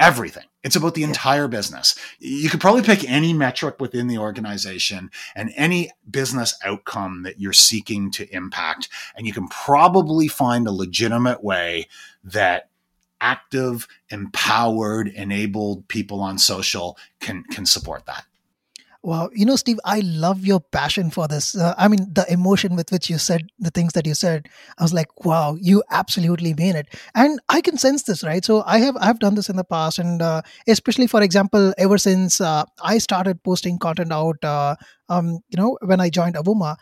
[0.00, 0.46] everything.
[0.64, 1.94] It's about the entire business.
[2.18, 7.52] You could probably pick any metric within the organization and any business outcome that you're
[7.52, 8.88] seeking to impact.
[9.14, 11.86] And you can probably find a legitimate way
[12.24, 12.69] that
[13.20, 18.24] active, empowered, enabled people on social can can support that.
[19.02, 21.56] Wow, you know, Steve, I love your passion for this.
[21.56, 24.46] Uh, I mean, the emotion with which you said the things that you said,
[24.78, 28.44] I was like, wow, you absolutely mean it, and I can sense this, right?
[28.44, 31.96] So I have I've done this in the past, and uh, especially for example, ever
[31.96, 34.76] since uh, I started posting content out, uh,
[35.08, 36.76] um, you know, when I joined Avoma,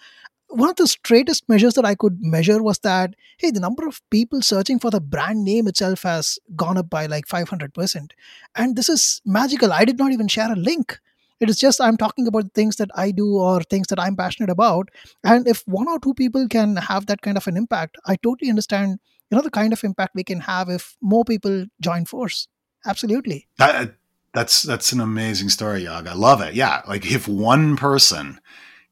[0.48, 4.00] one of the straightest measures that I could measure was that, hey, the number of
[4.10, 8.10] people searching for the brand name itself has gone up by like 500%.
[8.56, 9.72] And this is magical.
[9.72, 10.98] I did not even share a link.
[11.40, 14.50] It is just I'm talking about things that I do or things that I'm passionate
[14.50, 14.88] about.
[15.22, 18.50] And if one or two people can have that kind of an impact, I totally
[18.50, 18.98] understand,
[19.30, 22.48] you know, the kind of impact we can have if more people join force.
[22.86, 23.46] Absolutely.
[23.58, 23.94] That,
[24.32, 26.06] that's that's an amazing story, Yag.
[26.06, 26.54] I love it.
[26.54, 26.82] Yeah.
[26.88, 28.40] Like if one person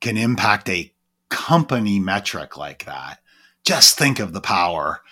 [0.01, 0.93] can impact a
[1.29, 3.19] company metric like that,
[3.65, 5.03] just think of the power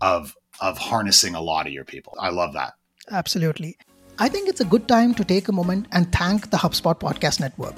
[0.00, 2.14] of of harnessing a lot of your people.
[2.20, 2.74] I love that.
[3.10, 3.76] Absolutely.
[4.18, 7.40] I think it's a good time to take a moment and thank the HubSpot Podcast
[7.40, 7.74] Network.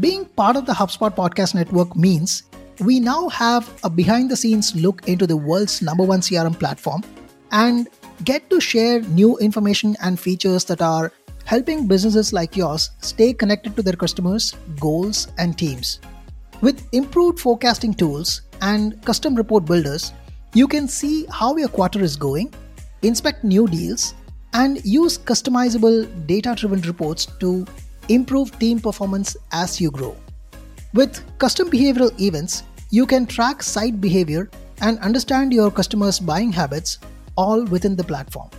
[0.00, 2.44] Being part of the HubSpot Podcast Network means
[2.80, 7.02] we now have a behind the scenes look into the world's number one CRM platform
[7.52, 7.88] and
[8.24, 11.12] get to share new information and features that are
[11.44, 16.00] helping businesses like yours stay connected to their customers, goals, and teams.
[16.62, 20.12] With improved forecasting tools and custom report builders,
[20.54, 22.54] you can see how your quarter is going,
[23.02, 24.14] inspect new deals,
[24.54, 27.66] and use customizable data driven reports to
[28.08, 30.16] improve team performance as you grow.
[30.94, 34.48] With custom behavioral events, you can track site behavior
[34.82, 37.00] and understand your customers' buying habits
[37.36, 38.50] all within the platform.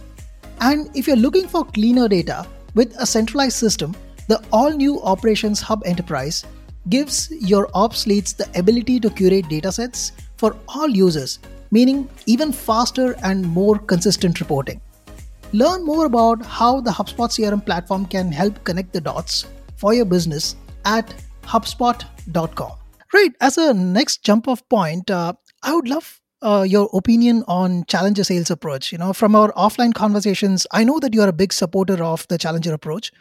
[0.60, 3.96] And if you're looking for cleaner data with a centralized system,
[4.28, 6.44] the all new Operations Hub Enterprise
[6.90, 11.40] gives your ops leads the ability to curate datasets for all users,
[11.72, 14.82] meaning even faster and more consistent reporting.
[15.54, 20.06] Learn more about how the HubSpot CRM platform can help connect the dots for your
[20.06, 22.72] business at HubSpot.com.
[23.14, 27.86] Right, as a next jump off point, uh, I would love uh, your opinion on
[27.86, 28.92] challenger sales approach.
[28.92, 32.28] You know, from our offline conversations, I know that you are a big supporter of
[32.28, 33.12] the challenger approach.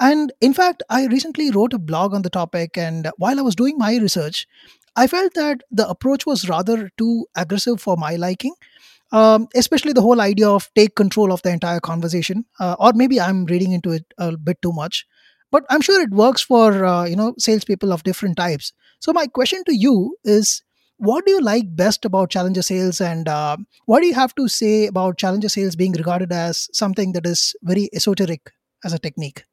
[0.00, 3.54] And in fact, I recently wrote a blog on the topic, and while I was
[3.54, 4.46] doing my research,
[4.96, 8.54] I felt that the approach was rather too aggressive for my liking.
[9.12, 13.20] Um, especially the whole idea of take control of the entire conversation, uh, or maybe
[13.20, 15.06] I'm reading into it a bit too much.
[15.50, 18.72] But I'm sure it works for uh, you know salespeople of different types.
[19.00, 20.62] So my question to you is,
[20.96, 24.48] what do you like best about challenger sales and uh, what do you have to
[24.48, 28.50] say about challenger sales being regarded as something that is very esoteric
[28.84, 29.44] as a technique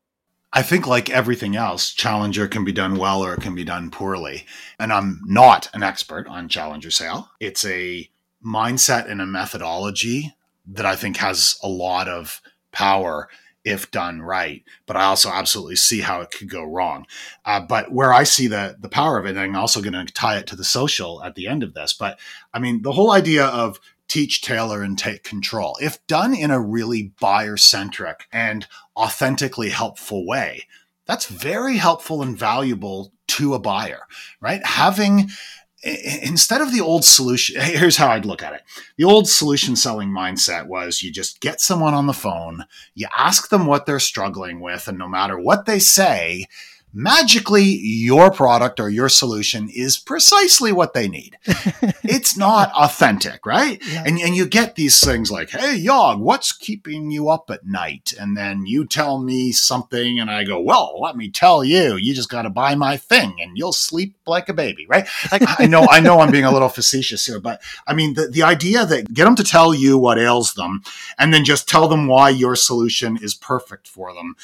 [0.52, 3.92] I think, like everything else, Challenger can be done well or it can be done
[3.92, 4.46] poorly.
[4.80, 7.30] And I'm not an expert on Challenger sale.
[7.40, 8.10] It's a
[8.44, 10.36] mindset and a methodology
[10.66, 13.30] that I think has a lot of power
[13.64, 14.64] if done right.
[14.86, 17.06] But I also absolutely see how it could go wrong.
[17.46, 20.14] Uh, but where I see the the power of it, and I'm also going to
[20.14, 21.94] tie it to the social at the end of this.
[21.94, 22.20] But
[22.54, 23.80] I mean, the whole idea of
[24.10, 28.68] teach, tailor, and take control, if done in a really buyer centric and
[28.98, 30.64] authentically helpful way,
[31.06, 34.02] that's very helpful and valuable to a buyer,
[34.42, 34.66] right?
[34.66, 35.30] Having
[35.84, 38.62] instead of the old solution, here's how I'd look at it.
[38.98, 43.50] The old solution selling mindset was you just get someone on the phone, you ask
[43.50, 46.46] them what they're struggling with, and no matter what they say,
[46.94, 51.38] magically your product or your solution is precisely what they need.
[52.04, 53.82] it's not authentic, right?
[53.88, 54.04] Yeah.
[54.06, 58.14] And, and you get these things like, hey, Yag, what's keeping you up at night?
[58.20, 62.14] And then you tell me something, and I go, well, let me tell you, you
[62.14, 65.08] just got to buy my thing and you'll sleep like a baby, right?
[65.32, 68.28] Like, I know, I know I'm being a little facetious here, but I mean, the,
[68.28, 70.82] the idea that get them to tell you what ails them
[71.18, 74.36] and then just tell them why your solution is perfect for them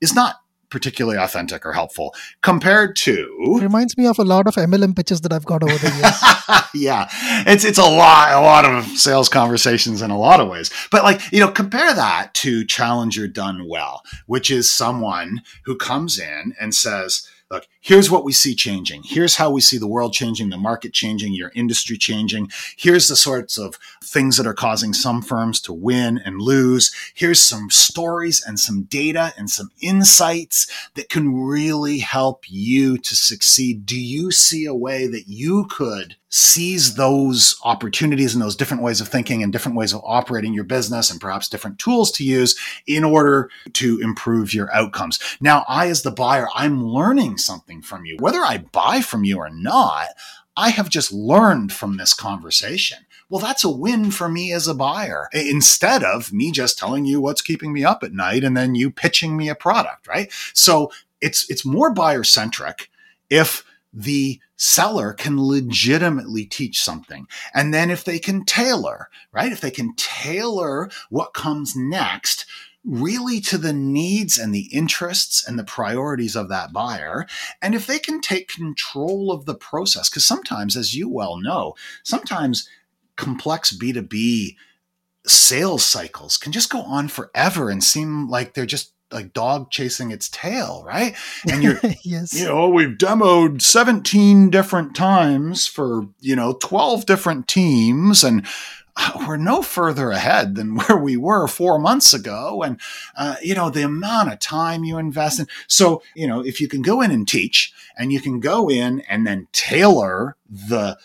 [0.00, 0.36] is not
[0.70, 5.20] particularly authentic or helpful compared to it reminds me of a lot of MLM pitches
[5.22, 6.62] that I've got over the years.
[6.74, 7.08] yeah.
[7.46, 10.70] It's it's a lot a lot of sales conversations in a lot of ways.
[10.90, 16.18] But like, you know, compare that to Challenger done well, which is someone who comes
[16.18, 19.02] in and says, look, here's what we see changing.
[19.04, 22.50] Here's how we see the world changing, the market changing, your industry changing.
[22.76, 26.94] Here's the sorts of things that are causing some firms to win and lose.
[27.14, 33.14] Here's some stories and some data and some insights that can really help you to
[33.14, 33.86] succeed.
[33.86, 39.00] Do you see a way that you could seize those opportunities and those different ways
[39.00, 42.56] of thinking and different ways of operating your business and perhaps different tools to use
[42.86, 45.20] in order to improve your outcomes.
[45.40, 48.16] Now, I, as the buyer, I'm learning something from you.
[48.18, 50.08] Whether I buy from you or not,
[50.56, 52.98] I have just learned from this conversation.
[53.28, 57.20] Well, that's a win for me as a buyer instead of me just telling you
[57.20, 60.32] what's keeping me up at night and then you pitching me a product, right?
[60.54, 62.90] So it's, it's more buyer centric
[63.28, 67.26] if the seller can legitimately teach something.
[67.54, 69.52] And then if they can tailor, right?
[69.52, 72.46] If they can tailor what comes next
[72.86, 77.26] really to the needs and the interests and the priorities of that buyer.
[77.60, 81.74] And if they can take control of the process, because sometimes, as you well know,
[82.04, 82.68] sometimes
[83.16, 84.56] complex B2B
[85.26, 90.10] sales cycles can just go on forever and seem like they're just like dog chasing
[90.10, 91.14] its tail, right?
[91.50, 92.34] And you're, yes.
[92.38, 98.46] you know, we've demoed 17 different times for, you know, 12 different teams and
[99.26, 102.62] we're no further ahead than where we were four months ago.
[102.62, 102.80] And,
[103.16, 105.46] uh, you know, the amount of time you invest in.
[105.66, 109.00] So, you know, if you can go in and teach and you can go in
[109.02, 110.98] and then tailor the,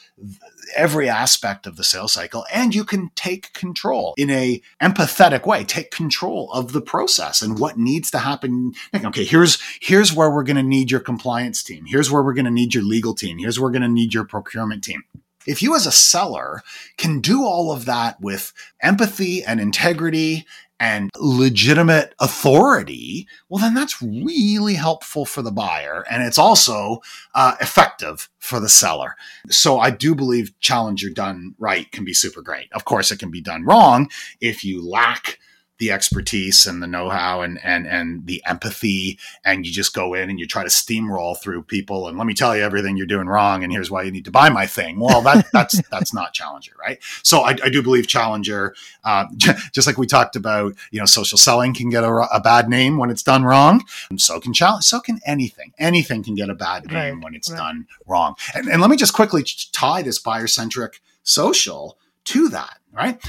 [0.76, 5.64] every aspect of the sales cycle and you can take control in a empathetic way
[5.64, 8.74] take control of the process and what needs to happen.
[8.94, 11.86] Okay here's here's where we're going to need your compliance team.
[11.86, 13.38] Here's where we're going to need your legal team.
[13.38, 15.04] Here's where we're going to need your procurement team.
[15.48, 16.62] If you as a seller
[16.98, 20.46] can do all of that with empathy and integrity
[20.82, 26.04] and legitimate authority, well, then that's really helpful for the buyer.
[26.10, 27.02] And it's also
[27.36, 29.16] uh, effective for the seller.
[29.52, 32.68] So I do believe Challenger done right can be super great.
[32.74, 34.10] Of course, it can be done wrong
[34.42, 35.38] if you lack
[35.82, 40.30] the expertise and the know-how and and and the empathy and you just go in
[40.30, 43.26] and you try to steamroll through people and let me tell you everything you're doing
[43.26, 45.00] wrong and here's why you need to buy my thing.
[45.00, 47.00] Well that that's that's not challenger right?
[47.24, 51.40] So i, I do believe challenger uh, just like we talked about you know social
[51.40, 53.84] selling can get a, a bad name when it's done wrong.
[54.12, 55.74] And so can challenge so can anything.
[55.80, 57.58] Anything can get a bad name right, when it's right.
[57.58, 58.36] done wrong.
[58.54, 63.20] And, and let me just quickly tie this buyer centric social to that right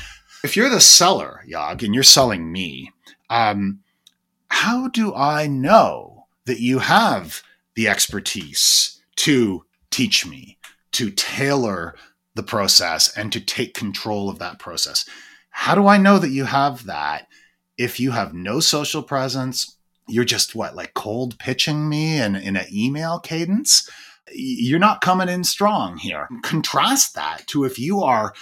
[0.43, 2.93] if you're the seller, Yag, and you're selling me,
[3.31, 3.81] um,
[4.49, 7.43] how do I know that you have
[7.75, 10.59] the expertise to teach me,
[10.93, 11.95] to tailor
[12.35, 15.09] the process, and to take control of that process?
[15.51, 17.29] How do I know that you have that
[17.79, 19.77] if you have no social presence?
[20.09, 23.89] You're just what, like cold pitching me in, in an email cadence?
[24.33, 26.29] You're not coming in strong here.
[26.43, 28.35] Contrast that to if you are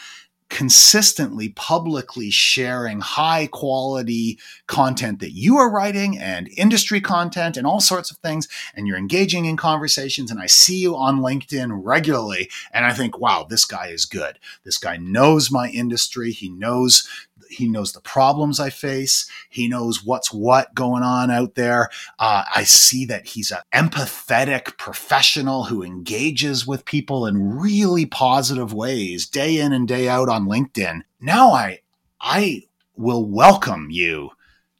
[0.50, 7.80] consistently publicly sharing high quality content that you are writing and industry content and all
[7.80, 12.50] sorts of things and you're engaging in conversations and I see you on LinkedIn regularly
[12.72, 14.38] and I think wow this guy is good.
[14.64, 16.32] This guy knows my industry.
[16.32, 17.08] He knows
[17.48, 19.30] he knows the problems I face.
[19.48, 21.88] He knows what's what going on out there.
[22.18, 28.72] Uh, I see that he's an empathetic professional who engages with people in really positive
[28.72, 31.02] ways, day in and day out on LinkedIn.
[31.20, 31.80] Now I
[32.20, 32.64] I
[32.96, 34.30] will welcome you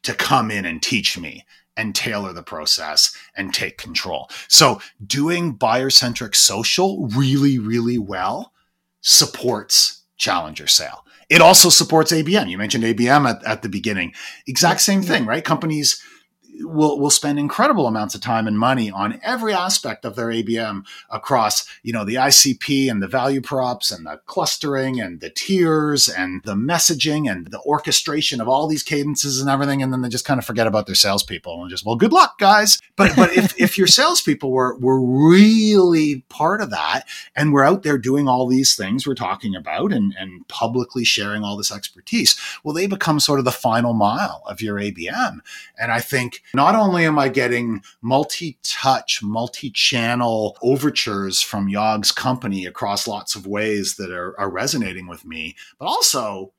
[0.03, 1.45] to come in and teach me
[1.77, 4.29] and tailor the process and take control.
[4.47, 8.53] So doing buyer centric social really, really well
[9.01, 11.05] supports challenger sale.
[11.31, 12.49] It also supports ABM.
[12.49, 14.13] You mentioned ABM at, at the beginning.
[14.47, 15.41] Exact same thing, right?
[15.41, 16.03] Companies
[16.59, 20.85] will will spend incredible amounts of time and money on every aspect of their ABM
[21.09, 26.07] across, you know, the ICP and the value props and the clustering and the tiers
[26.07, 29.81] and the messaging and the orchestration of all these cadences and everything.
[29.81, 32.37] And then they just kind of forget about their salespeople and just, well, good luck,
[32.37, 32.79] guys.
[32.95, 37.03] But but if, if your salespeople were were really part of that
[37.35, 41.43] and we're out there doing all these things we're talking about and, and publicly sharing
[41.43, 45.39] all this expertise, well, they become sort of the final mile of your ABM.
[45.79, 52.11] And I think not only am I getting multi touch, multi channel overtures from Yag's
[52.11, 56.53] company across lots of ways that are, are resonating with me, but also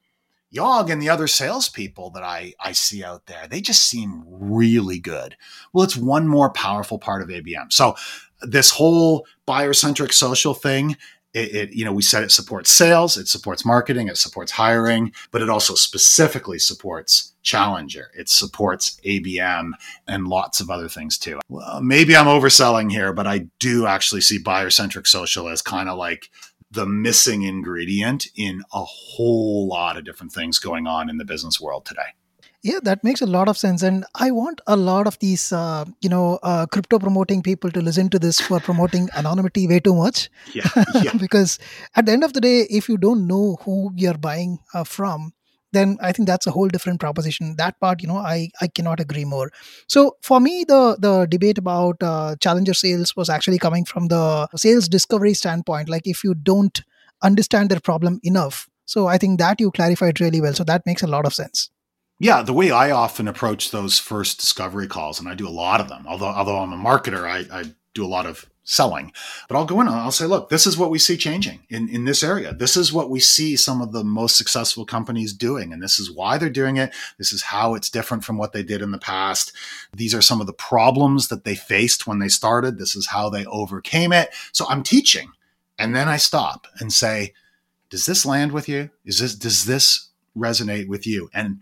[0.54, 4.98] Yag and the other salespeople that I, I see out there, they just seem really
[4.98, 5.36] good.
[5.72, 7.72] Well, it's one more powerful part of ABM.
[7.72, 7.96] So
[8.42, 10.96] this whole buyer centric social thing
[11.34, 15.12] it, it, you know we said it supports sales it supports marketing it supports hiring
[15.30, 18.10] but it also specifically supports challenger.
[18.16, 19.72] It supports abm
[20.06, 21.40] and lots of other things too.
[21.48, 25.88] Well, maybe i'm overselling here but i do actually see buyer centric social as kind
[25.88, 26.28] of like
[26.70, 31.60] the missing ingredient in a whole lot of different things going on in the business
[31.60, 32.14] world today
[32.62, 35.84] yeah, that makes a lot of sense, and I want a lot of these, uh,
[36.00, 39.94] you know, uh, crypto promoting people to listen to this for promoting anonymity way too
[39.94, 40.30] much.
[40.54, 40.68] Yeah,
[41.02, 41.12] yeah.
[41.18, 41.58] because
[41.96, 45.32] at the end of the day, if you don't know who you're buying uh, from,
[45.72, 47.56] then I think that's a whole different proposition.
[47.56, 49.50] That part, you know, I I cannot agree more.
[49.88, 54.46] So for me, the the debate about uh, challenger sales was actually coming from the
[54.54, 55.88] sales discovery standpoint.
[55.88, 56.82] Like if you don't
[57.22, 60.54] understand their problem enough, so I think that you clarified really well.
[60.54, 61.70] So that makes a lot of sense.
[62.22, 65.80] Yeah, the way I often approach those first discovery calls, and I do a lot
[65.80, 67.64] of them, although although I'm a marketer, I, I
[67.94, 69.12] do a lot of selling.
[69.48, 71.88] But I'll go in and I'll say, look, this is what we see changing in,
[71.88, 72.54] in this area.
[72.54, 75.72] This is what we see some of the most successful companies doing.
[75.72, 76.94] And this is why they're doing it.
[77.18, 79.52] This is how it's different from what they did in the past.
[79.92, 82.78] These are some of the problems that they faced when they started.
[82.78, 84.32] This is how they overcame it.
[84.52, 85.32] So I'm teaching.
[85.76, 87.34] And then I stop and say,
[87.90, 88.90] does this land with you?
[89.04, 91.28] Is this, does this resonate with you?
[91.34, 91.58] And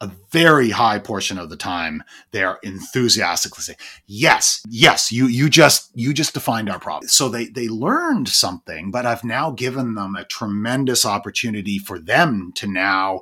[0.00, 5.90] a very high portion of the time they're enthusiastically saying yes yes you you just
[5.94, 7.08] you just defined our problem.
[7.08, 12.52] So they they learned something but i've now given them a tremendous opportunity for them
[12.54, 13.20] to now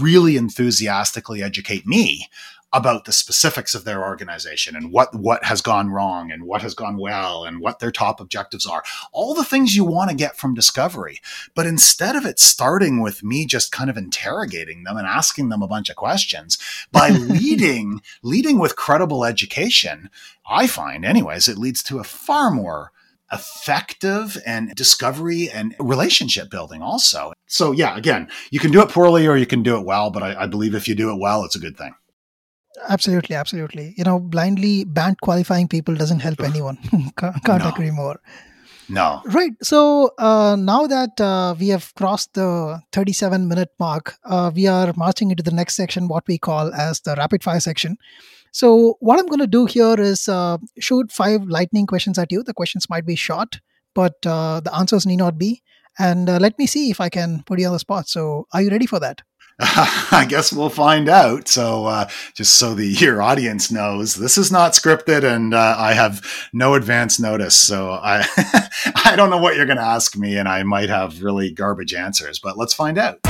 [0.00, 2.28] really enthusiastically educate me
[2.74, 6.74] about the specifics of their organization and what what has gone wrong and what has
[6.74, 8.82] gone well and what their top objectives are.
[9.12, 11.20] All the things you want to get from discovery
[11.54, 15.62] but instead of it starting with me just kind of interrogating them and asking them
[15.62, 16.58] a bunch of questions
[16.92, 20.10] by leading leading with credible education
[20.48, 22.90] i find anyways it leads to a far more
[23.32, 27.32] effective and discovery and relationship building also.
[27.46, 30.22] So yeah again you can do it poorly or you can do it well but
[30.22, 31.94] I, I believe if you do it well it's a good thing
[32.88, 33.94] Absolutely, absolutely.
[33.96, 36.76] You know, blindly BANT qualifying people doesn't help anyone.
[37.16, 37.68] can't, can't No.
[37.70, 38.20] agree more.
[38.88, 39.52] no Right.
[39.62, 44.92] So uh, now that uh, we have crossed the 37 minute mark, uh, we are
[44.96, 47.96] marching into the next section, what we call as the rapid fire section.
[48.52, 52.42] So what I'm going to do here is uh, shoot five lightning questions at you.
[52.42, 53.60] The questions might be short,
[53.94, 55.62] but uh, the answers need not be.
[55.98, 58.08] And uh, let me see if I can put you on the spot.
[58.08, 59.22] So are you ready for that?
[59.60, 61.46] I guess we'll find out.
[61.46, 65.92] So, uh, just so the your audience knows, this is not scripted, and uh, I
[65.92, 67.54] have no advance notice.
[67.54, 68.26] So, I
[69.04, 71.94] I don't know what you're going to ask me, and I might have really garbage
[71.94, 72.40] answers.
[72.40, 73.20] But let's find out.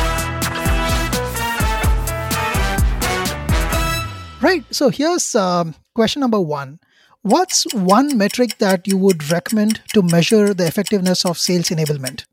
[4.40, 4.64] Right.
[4.70, 6.78] So here's um, question number one.
[7.22, 12.24] What's one metric that you would recommend to measure the effectiveness of sales enablement?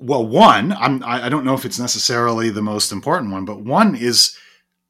[0.00, 3.94] Well, one, I'm I don't know if it's necessarily the most important one, but one
[3.94, 4.34] is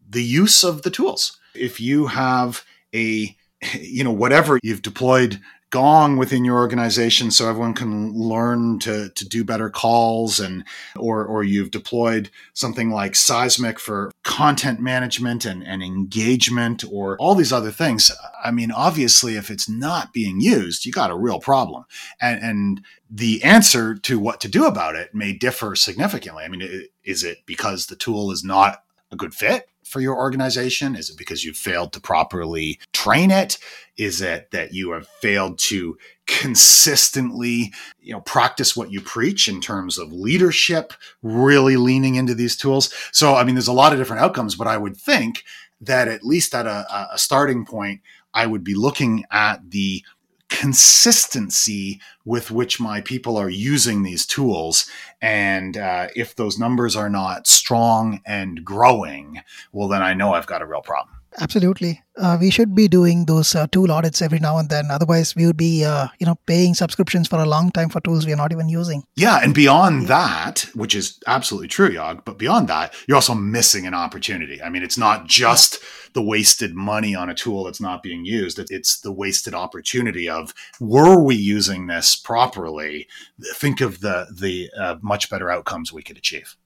[0.09, 1.37] the use of the tools.
[1.55, 3.37] If you have a
[3.81, 5.41] you know whatever you've deployed
[5.71, 10.65] gong within your organization so everyone can learn to, to do better calls and
[10.97, 17.35] or or you've deployed something like seismic for content management and, and engagement or all
[17.35, 18.11] these other things
[18.43, 21.85] i mean obviously if it's not being used you got a real problem
[22.21, 26.89] and and the answer to what to do about it may differ significantly i mean
[27.05, 30.95] is it because the tool is not a good fit for your organization?
[30.95, 33.59] Is it because you've failed to properly train it?
[34.01, 37.71] Is it that you have failed to consistently,
[38.01, 42.91] you know, practice what you preach in terms of leadership, really leaning into these tools?
[43.13, 45.45] So, I mean, there's a lot of different outcomes, but I would think
[45.83, 48.01] that at least at a, a starting point,
[48.33, 50.03] I would be looking at the
[50.49, 54.91] consistency with which my people are using these tools.
[55.21, 59.43] And uh, if those numbers are not strong and growing,
[59.73, 61.20] well, then I know I've got a real problem.
[61.39, 62.03] Absolutely.
[62.17, 64.91] Uh, we should be doing those uh, tool audits every now and then.
[64.91, 68.27] Otherwise, we would be, uh, you know, paying subscriptions for a long time for tools
[68.27, 69.05] we are not even using.
[69.15, 70.09] Yeah, and beyond yeah.
[70.09, 72.25] that, which is absolutely true, Yag.
[72.25, 74.61] But beyond that, you're also missing an opportunity.
[74.61, 75.79] I mean, it's not just
[76.15, 78.59] the wasted money on a tool that's not being used.
[78.59, 83.07] It's the wasted opportunity of were we using this properly?
[83.55, 86.57] Think of the the uh, much better outcomes we could achieve.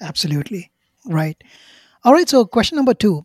[0.00, 0.70] Absolutely
[1.04, 1.42] right.
[2.04, 2.28] All right.
[2.28, 3.24] So, question number two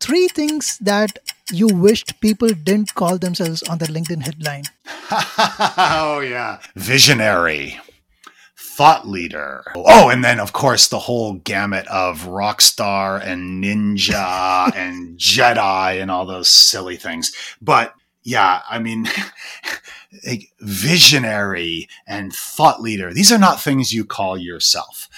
[0.00, 1.18] three things that
[1.52, 4.64] you wished people didn't call themselves on their LinkedIn headline.
[5.10, 6.58] oh, yeah.
[6.74, 7.78] Visionary,
[8.56, 9.64] thought leader.
[9.74, 16.00] Oh, and then, of course, the whole gamut of rock star and ninja and Jedi
[16.00, 17.32] and all those silly things.
[17.60, 19.08] But yeah, I mean,
[20.60, 25.08] visionary and thought leader, these are not things you call yourself.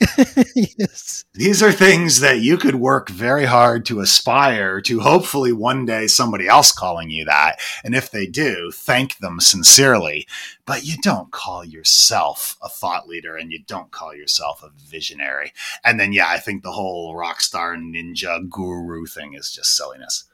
[0.54, 1.24] yes.
[1.34, 6.06] These are things that you could work very hard to aspire to hopefully one day
[6.06, 7.60] somebody else calling you that.
[7.84, 10.26] And if they do, thank them sincerely.
[10.66, 15.52] But you don't call yourself a thought leader and you don't call yourself a visionary.
[15.84, 20.24] And then, yeah, I think the whole rock star ninja guru thing is just silliness.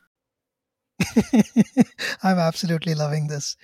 [2.22, 3.56] I'm absolutely loving this.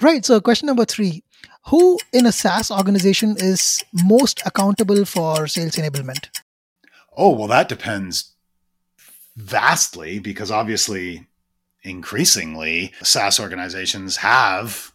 [0.00, 0.24] Right.
[0.24, 1.24] So, question number three
[1.66, 6.28] who in a SaaS organization is most accountable for sales enablement?
[7.16, 8.32] Oh, well, that depends
[9.36, 11.26] vastly because obviously,
[11.82, 14.92] increasingly, SaaS organizations have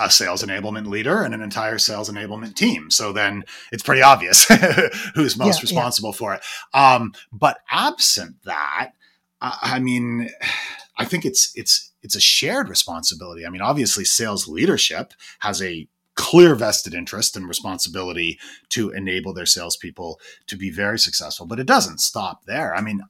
[0.00, 2.90] a sales enablement leader and an entire sales enablement team.
[2.90, 4.44] So then it's pretty obvious
[5.14, 6.16] who's most yeah, responsible yeah.
[6.16, 6.42] for it.
[6.72, 8.92] Um, but absent that,
[9.40, 10.30] I mean,
[10.96, 13.44] I think it's it's it's a shared responsibility.
[13.44, 18.38] I mean, obviously, sales leadership has a clear vested interest and responsibility
[18.70, 21.46] to enable their salespeople to be very successful.
[21.46, 22.74] But it doesn't stop there.
[22.74, 23.02] I mean,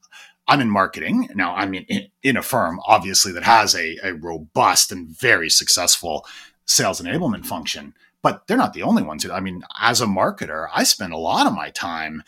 [0.47, 1.29] I'm in marketing.
[1.35, 6.27] Now, I'm in, in a firm, obviously, that has a, a robust and very successful
[6.67, 9.29] sales enablement function, but they're not the only ones.
[9.29, 12.23] I mean, as a marketer, I spend a lot of my time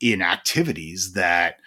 [0.00, 1.60] in activities that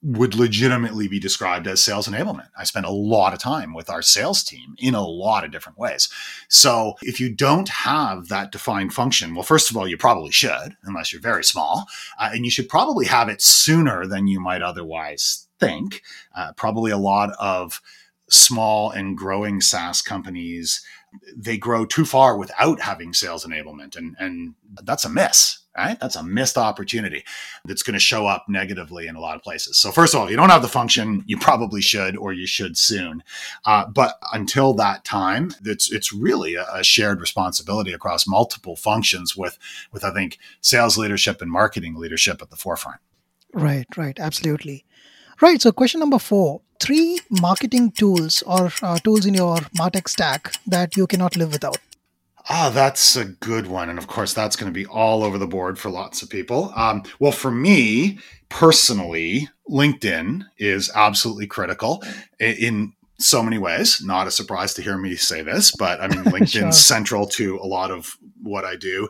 [0.00, 2.48] would legitimately be described as sales enablement.
[2.56, 5.78] I spend a lot of time with our sales team in a lot of different
[5.78, 6.08] ways.
[6.48, 10.76] So if you don't have that defined function, well, first of all, you probably should,
[10.84, 11.86] unless you're very small,
[12.18, 16.02] uh, and you should probably have it sooner than you might otherwise think.
[16.34, 17.80] Uh, probably a lot of
[18.30, 20.84] small and growing SaaS companies
[21.34, 25.98] they grow too far without having sales enablement and and that's a miss right?
[26.00, 27.24] That's a missed opportunity
[27.64, 29.78] that's going to show up negatively in a lot of places.
[29.78, 32.46] So first of all if you don't have the function you probably should or you
[32.46, 33.22] should soon.
[33.64, 39.36] Uh, but until that time it's it's really a, a shared responsibility across multiple functions
[39.36, 39.58] with
[39.92, 43.00] with i think sales leadership and marketing leadership at the forefront.
[43.54, 44.18] Right right.
[44.18, 44.84] Absolutely.
[45.40, 46.60] Right so question number four.
[46.80, 51.78] Three marketing tools or uh, tools in your martech stack that you cannot live without
[52.50, 53.90] Ah, that's a good one.
[53.90, 56.72] And of course, that's going to be all over the board for lots of people.
[56.74, 58.18] Um, well, for me
[58.48, 62.02] personally, LinkedIn is absolutely critical
[62.40, 64.00] in so many ways.
[64.02, 66.72] Not a surprise to hear me say this, but I mean, LinkedIn's sure.
[66.72, 69.08] central to a lot of what I do.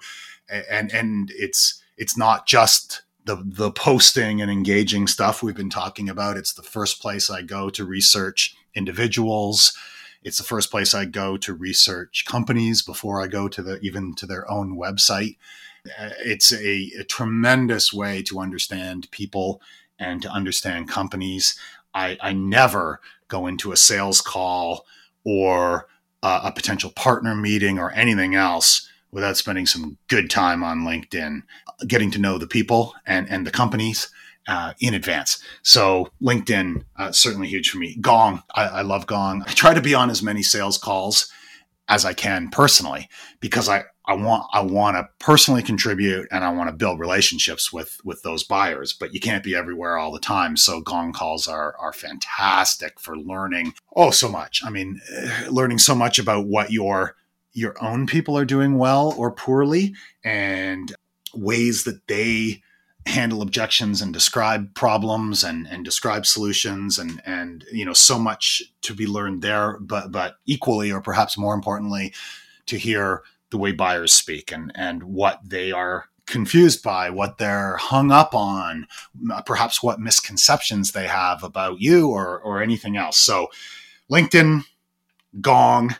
[0.48, 6.08] And, and it's, it's not just the, the posting and engaging stuff we've been talking
[6.08, 6.36] about.
[6.36, 9.76] It's the first place I go to research individuals,
[10.28, 14.14] it's the first place I go to research companies before I go to the even
[14.16, 15.38] to their own website.
[15.98, 19.62] Uh, it's a, a tremendous way to understand people
[19.98, 21.58] and to understand companies.
[21.94, 24.84] I, I never go into a sales call
[25.24, 25.88] or
[26.22, 31.42] uh, a potential partner meeting or anything else without spending some good time on LinkedIn,
[31.86, 34.10] getting to know the people and, and the companies
[34.48, 35.42] uh, in advance.
[35.62, 37.96] So LinkedIn uh, certainly huge for me.
[38.00, 39.44] Gong, I, I love Gong.
[39.46, 41.30] I try to be on as many sales calls
[41.88, 43.08] as I can personally
[43.40, 47.72] because I I want I want to personally contribute and I want to build relationships
[47.72, 50.56] with with those buyers, but you can't be everywhere all the time.
[50.56, 54.62] So gong calls are are fantastic for learning oh so much.
[54.64, 57.16] I mean, eh, learning so much about what your
[57.52, 59.94] your own people are doing well or poorly
[60.24, 60.94] and
[61.34, 62.62] ways that they
[63.08, 68.62] handle objections and describe problems and, and describe solutions and and you know so much
[68.82, 72.12] to be learned there but but equally or perhaps more importantly
[72.66, 77.78] to hear the way buyers speak and and what they are confused by what they're
[77.78, 78.86] hung up on
[79.46, 83.16] perhaps what misconceptions they have about you or or anything else.
[83.16, 83.48] So
[84.10, 84.64] linkedin
[85.40, 85.94] gong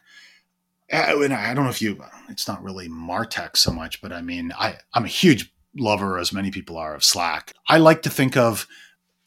[0.91, 4.23] uh, and i don't know if you it's not really martech so much but i
[4.23, 8.11] mean i i'm a huge lover as many people are of slack i like to
[8.11, 8.67] think of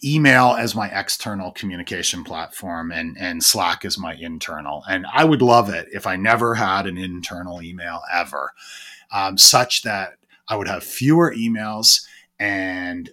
[0.04, 4.84] email as my external communication platform and and Slack as my internal.
[4.90, 8.52] And I would love it if I never had an internal email ever,
[9.12, 10.14] um, such that
[10.48, 12.06] I would have fewer emails
[12.40, 13.10] and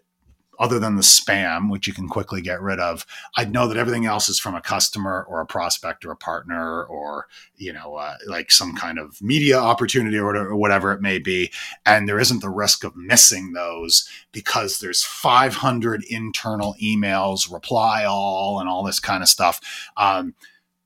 [0.59, 3.07] other than the spam, which you can quickly get rid of,
[3.37, 6.85] I'd know that everything else is from a customer or a prospect or a partner
[6.85, 11.53] or, you know, uh, like some kind of media opportunity or whatever, it may be.
[11.87, 18.61] And there isn't the risk of missing those because there's 500 internal emails, reply all,
[18.61, 19.61] and all this kind of stuff.
[19.97, 20.35] Um,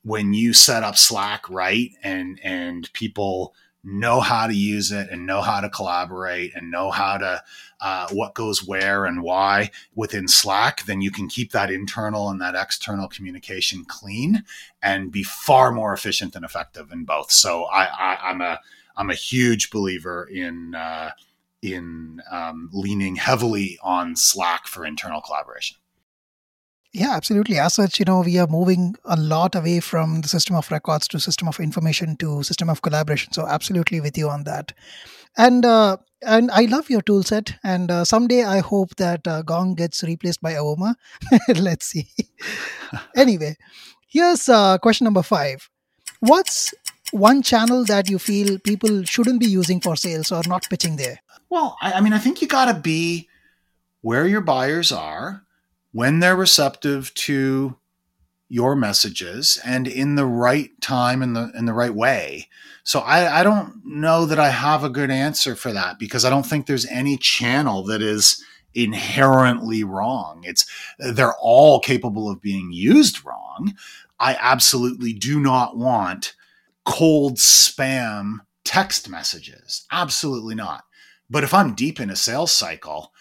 [0.04, 3.54] when you set up Slack right and, and people,
[3.84, 7.42] know how to use it and know how to collaborate and know how to
[7.80, 12.40] uh, what goes where and why within slack then you can keep that internal and
[12.40, 14.44] that external communication clean
[14.82, 17.30] and be far more efficient and effective in both.
[17.32, 18.60] So i, I am a
[18.96, 21.10] i'm a huge believer in uh,
[21.60, 25.76] in um, leaning heavily on slack for internal collaboration
[26.93, 27.59] yeah, absolutely.
[27.59, 31.09] As such, you know, we are moving a lot away from the system of records
[31.09, 33.32] to system of information to system of collaboration.
[33.32, 34.72] So, absolutely with you on that.
[35.36, 37.55] And uh, and I love your tool set.
[37.64, 40.95] And uh, someday I hope that uh, Gong gets replaced by Avoma.
[41.57, 42.09] Let's see.
[43.16, 43.57] anyway,
[44.09, 45.70] here's uh, question number five.
[46.20, 46.74] What's
[47.12, 51.20] one channel that you feel people shouldn't be using for sales or not pitching there?
[51.49, 53.28] Well, I, I mean, I think you got to be
[54.03, 55.41] where your buyers are
[55.93, 57.76] when they're receptive to
[58.49, 62.49] your messages and in the right time and the in the right way.
[62.84, 66.30] So I, I don't know that I have a good answer for that because I
[66.30, 70.43] don't think there's any channel that is inherently wrong.
[70.45, 70.66] It's
[70.99, 73.74] they're all capable of being used wrong.
[74.18, 76.34] I absolutely do not want
[76.84, 79.86] cold spam text messages.
[79.90, 80.84] Absolutely not.
[81.30, 83.12] But if I'm deep in a sales cycle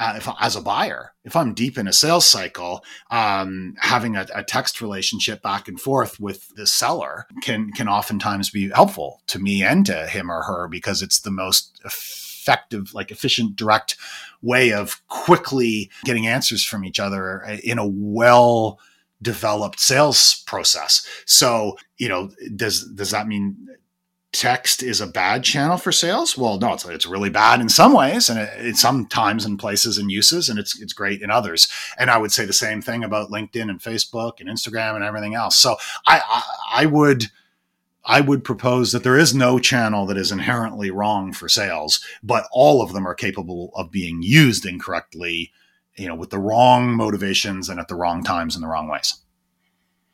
[0.00, 4.26] uh, if as a buyer, if I'm deep in a sales cycle, um, having a,
[4.34, 9.38] a, text relationship back and forth with the seller can can oftentimes be helpful to
[9.38, 13.96] me and to him or her because it's the most effective, like efficient, direct
[14.40, 18.80] way of quickly getting answers from each other in a well
[19.20, 21.06] developed sales process.
[21.26, 23.68] So, you know, does does that mean
[24.32, 26.38] text is a bad channel for sales?
[26.38, 29.98] Well, no, it's, it's really bad in some ways, and it, it sometimes in places
[29.98, 31.68] and uses, and it's it's great in others.
[31.98, 35.34] And I would say the same thing about LinkedIn and Facebook and Instagram and everything
[35.34, 35.56] else.
[35.56, 35.76] So
[36.06, 37.26] I, I, I would.
[38.02, 42.46] I would propose that there is no channel that is inherently wrong for sales, but
[42.50, 45.52] all of them are capable of being used incorrectly,
[45.96, 49.20] you know, with the wrong motivations and at the wrong times in the wrong ways.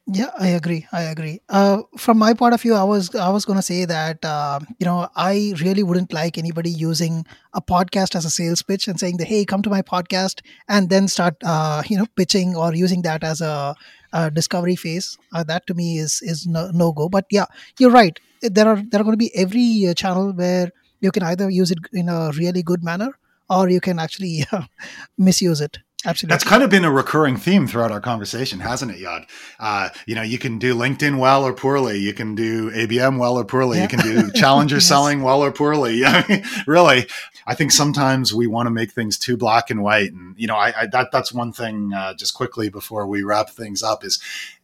[0.09, 0.87] Yeah, I agree.
[0.93, 1.41] I agree.
[1.49, 4.61] Uh, from my point of view, I was I was going to say that uh,
[4.79, 9.01] you know I really wouldn't like anybody using a podcast as a sales pitch and
[9.01, 12.73] saying that hey, come to my podcast, and then start uh, you know pitching or
[12.73, 13.75] using that as a,
[14.13, 15.19] a discovery phase.
[15.35, 17.09] Uh, that to me is is no, no go.
[17.09, 17.47] But yeah,
[17.81, 18.21] you're right.
[18.43, 21.73] There are there are going to be every uh, channel where you can either use
[21.73, 23.19] it in a really good manner
[23.51, 24.45] or you can actually
[25.19, 25.79] misuse it.
[26.07, 26.33] Absolutely.
[26.33, 29.29] That's kind of been a recurring theme throughout our conversation, hasn't it, Yag?
[29.59, 31.99] Uh, you know, you can do LinkedIn well or poorly.
[31.99, 33.79] You can do ABM well or poorly.
[33.79, 33.83] Yeah.
[33.83, 34.87] You can do challenger yes.
[34.87, 36.03] selling well or poorly.
[36.67, 37.07] really,
[37.47, 40.13] I think sometimes we want to make things too black and white.
[40.13, 43.51] And, you know, I, I that that's one thing uh, just quickly before we wrap
[43.51, 44.21] things up is,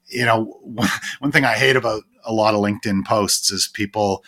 [0.07, 0.89] you know, one,
[1.19, 4.23] one thing I hate about a lot of LinkedIn posts is people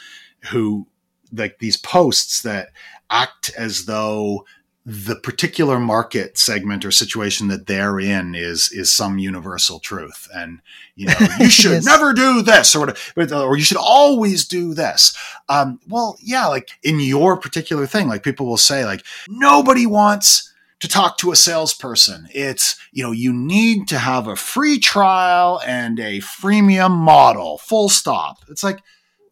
[0.50, 0.88] who
[1.32, 2.70] like these posts that
[3.08, 4.44] act as though
[4.86, 10.60] the particular market segment or situation that they're in is is some universal truth and
[10.94, 11.86] you know you should yes.
[11.86, 12.94] never do this or
[13.32, 15.16] or you should always do this
[15.48, 20.52] um, well yeah like in your particular thing like people will say like nobody wants
[20.80, 22.28] to talk to a salesperson.
[22.34, 27.88] It's, you know, you need to have a free trial and a freemium model, full
[27.88, 28.44] stop.
[28.50, 28.80] It's like,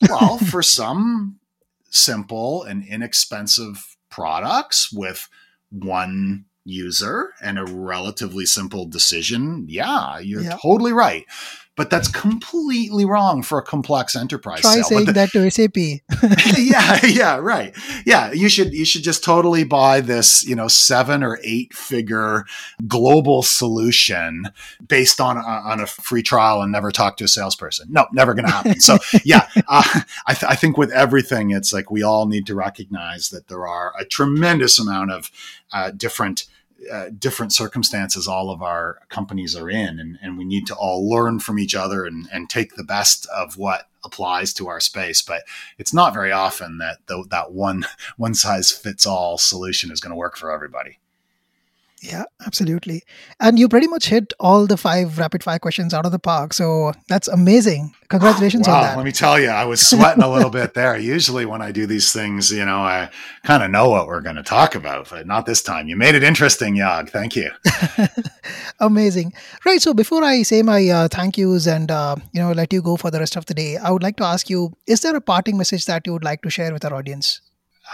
[0.09, 1.41] well, for some
[1.91, 5.29] simple and inexpensive products with
[5.73, 10.59] one user and a relatively simple decision, yeah, you're yeah.
[10.63, 11.25] totally right
[11.75, 14.61] but that's completely wrong for a complex enterprise.
[14.61, 14.85] Try sale.
[14.85, 15.77] saying the, that to SAP.
[16.59, 17.75] yeah, yeah, right.
[18.05, 22.45] Yeah, you should you should just totally buy this, you know, seven or eight figure
[22.87, 24.45] global solution
[24.87, 27.87] based on on a free trial and never talk to a salesperson.
[27.91, 28.81] No, never going to happen.
[28.81, 32.55] So yeah, uh, I, th- I think with everything, it's like we all need to
[32.55, 35.31] recognize that there are a tremendous amount of
[35.73, 36.45] uh, different
[36.91, 41.09] uh, different circumstances all of our companies are in, and, and we need to all
[41.09, 45.23] learn from each other and, and take the best of what applies to our space.
[45.23, 45.43] But
[45.79, 50.11] it's not very often that the, that one one size fits all solution is going
[50.11, 50.99] to work for everybody.
[52.03, 53.05] Yeah, absolutely.
[53.39, 56.53] And you pretty much hit all the five rapid fire questions out of the park.
[56.53, 57.95] So that's amazing.
[58.09, 58.97] Congratulations wow, on that.
[58.97, 60.97] Let me tell you, I was sweating a little bit there.
[60.97, 63.09] Usually, when I do these things, you know, I
[63.45, 65.87] kind of know what we're going to talk about, but not this time.
[65.87, 67.09] You made it interesting, Yag.
[67.11, 67.51] Thank you.
[68.81, 69.33] amazing.
[69.65, 69.81] Right.
[69.81, 72.97] So before I say my uh, thank yous and, uh, you know, let you go
[72.97, 75.21] for the rest of the day, I would like to ask you is there a
[75.21, 77.41] parting message that you would like to share with our audience?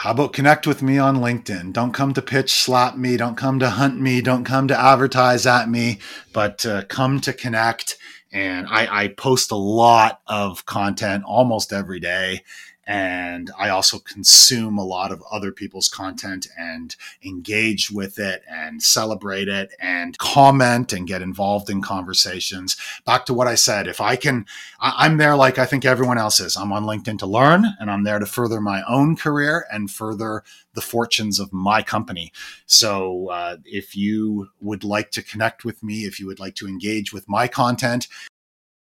[0.03, 1.73] How about connect with me on LinkedIn?
[1.73, 3.17] Don't come to pitch slap me.
[3.17, 4.21] Don't come to hunt me.
[4.21, 5.99] Don't come to advertise at me,
[6.33, 7.99] but uh, come to connect.
[8.31, 12.45] And I, I post a lot of content almost every day
[12.89, 18.83] and I also consume a lot of other people's content and engage with it and
[18.83, 22.79] celebrate it and comment and get involved in conversations.
[23.05, 24.47] Back to what I said, if I can,
[24.81, 26.57] I'm there like I think everyone else is.
[26.57, 30.43] I'm on LinkedIn to learn and I'm there to further my own career and further
[30.73, 32.33] the fortunes of my company.
[32.65, 36.67] So uh, if you would like to connect with me, if you would like to
[36.67, 38.09] engage with my content,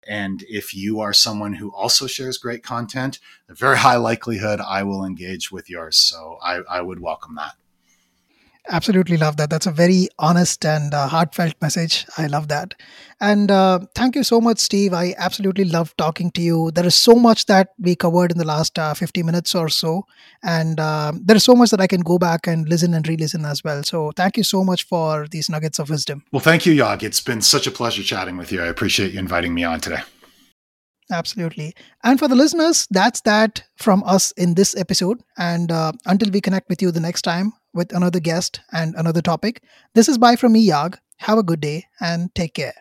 [0.09, 4.83] and if you are someone who also shares great content, a very high likelihood I
[4.83, 5.97] will engage with yours.
[5.97, 7.55] So I, I would welcome that.
[8.71, 9.51] Absolutely love that.
[9.51, 12.07] That's a very honest and uh, heartfelt message.
[12.17, 12.73] I love that.
[13.21, 14.95] And uh, thank you so much, Steve.
[14.95, 16.71] I absolutely love talking to you.
[16.71, 20.07] There is so much that we covered in the last uh, 50 minutes or so.
[20.43, 23.19] And um, there is so much that I can go back and listen and re
[23.19, 23.83] listen as well.
[23.83, 26.25] So thank you so much for these nuggets of wisdom.
[26.33, 27.03] Well, thank you, Yag.
[27.03, 28.63] It's been such a pleasure chatting with you.
[28.63, 30.01] I appreciate you inviting me on today.
[31.11, 31.75] Absolutely.
[32.03, 35.23] And for the listeners, that's that from us in this episode.
[35.37, 39.21] And uh, until we connect with you the next time with another guest and another
[39.21, 39.63] topic,
[39.95, 40.99] this is bye from me, Yag.
[41.19, 42.75] Have a good day and take care.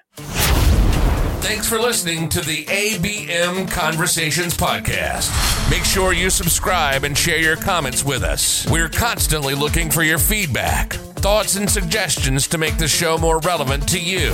[1.44, 5.30] Thanks for listening to the ABM Conversations Podcast.
[5.70, 8.66] Make sure you subscribe and share your comments with us.
[8.70, 13.88] We're constantly looking for your feedback, thoughts, and suggestions to make the show more relevant
[13.90, 14.32] to you.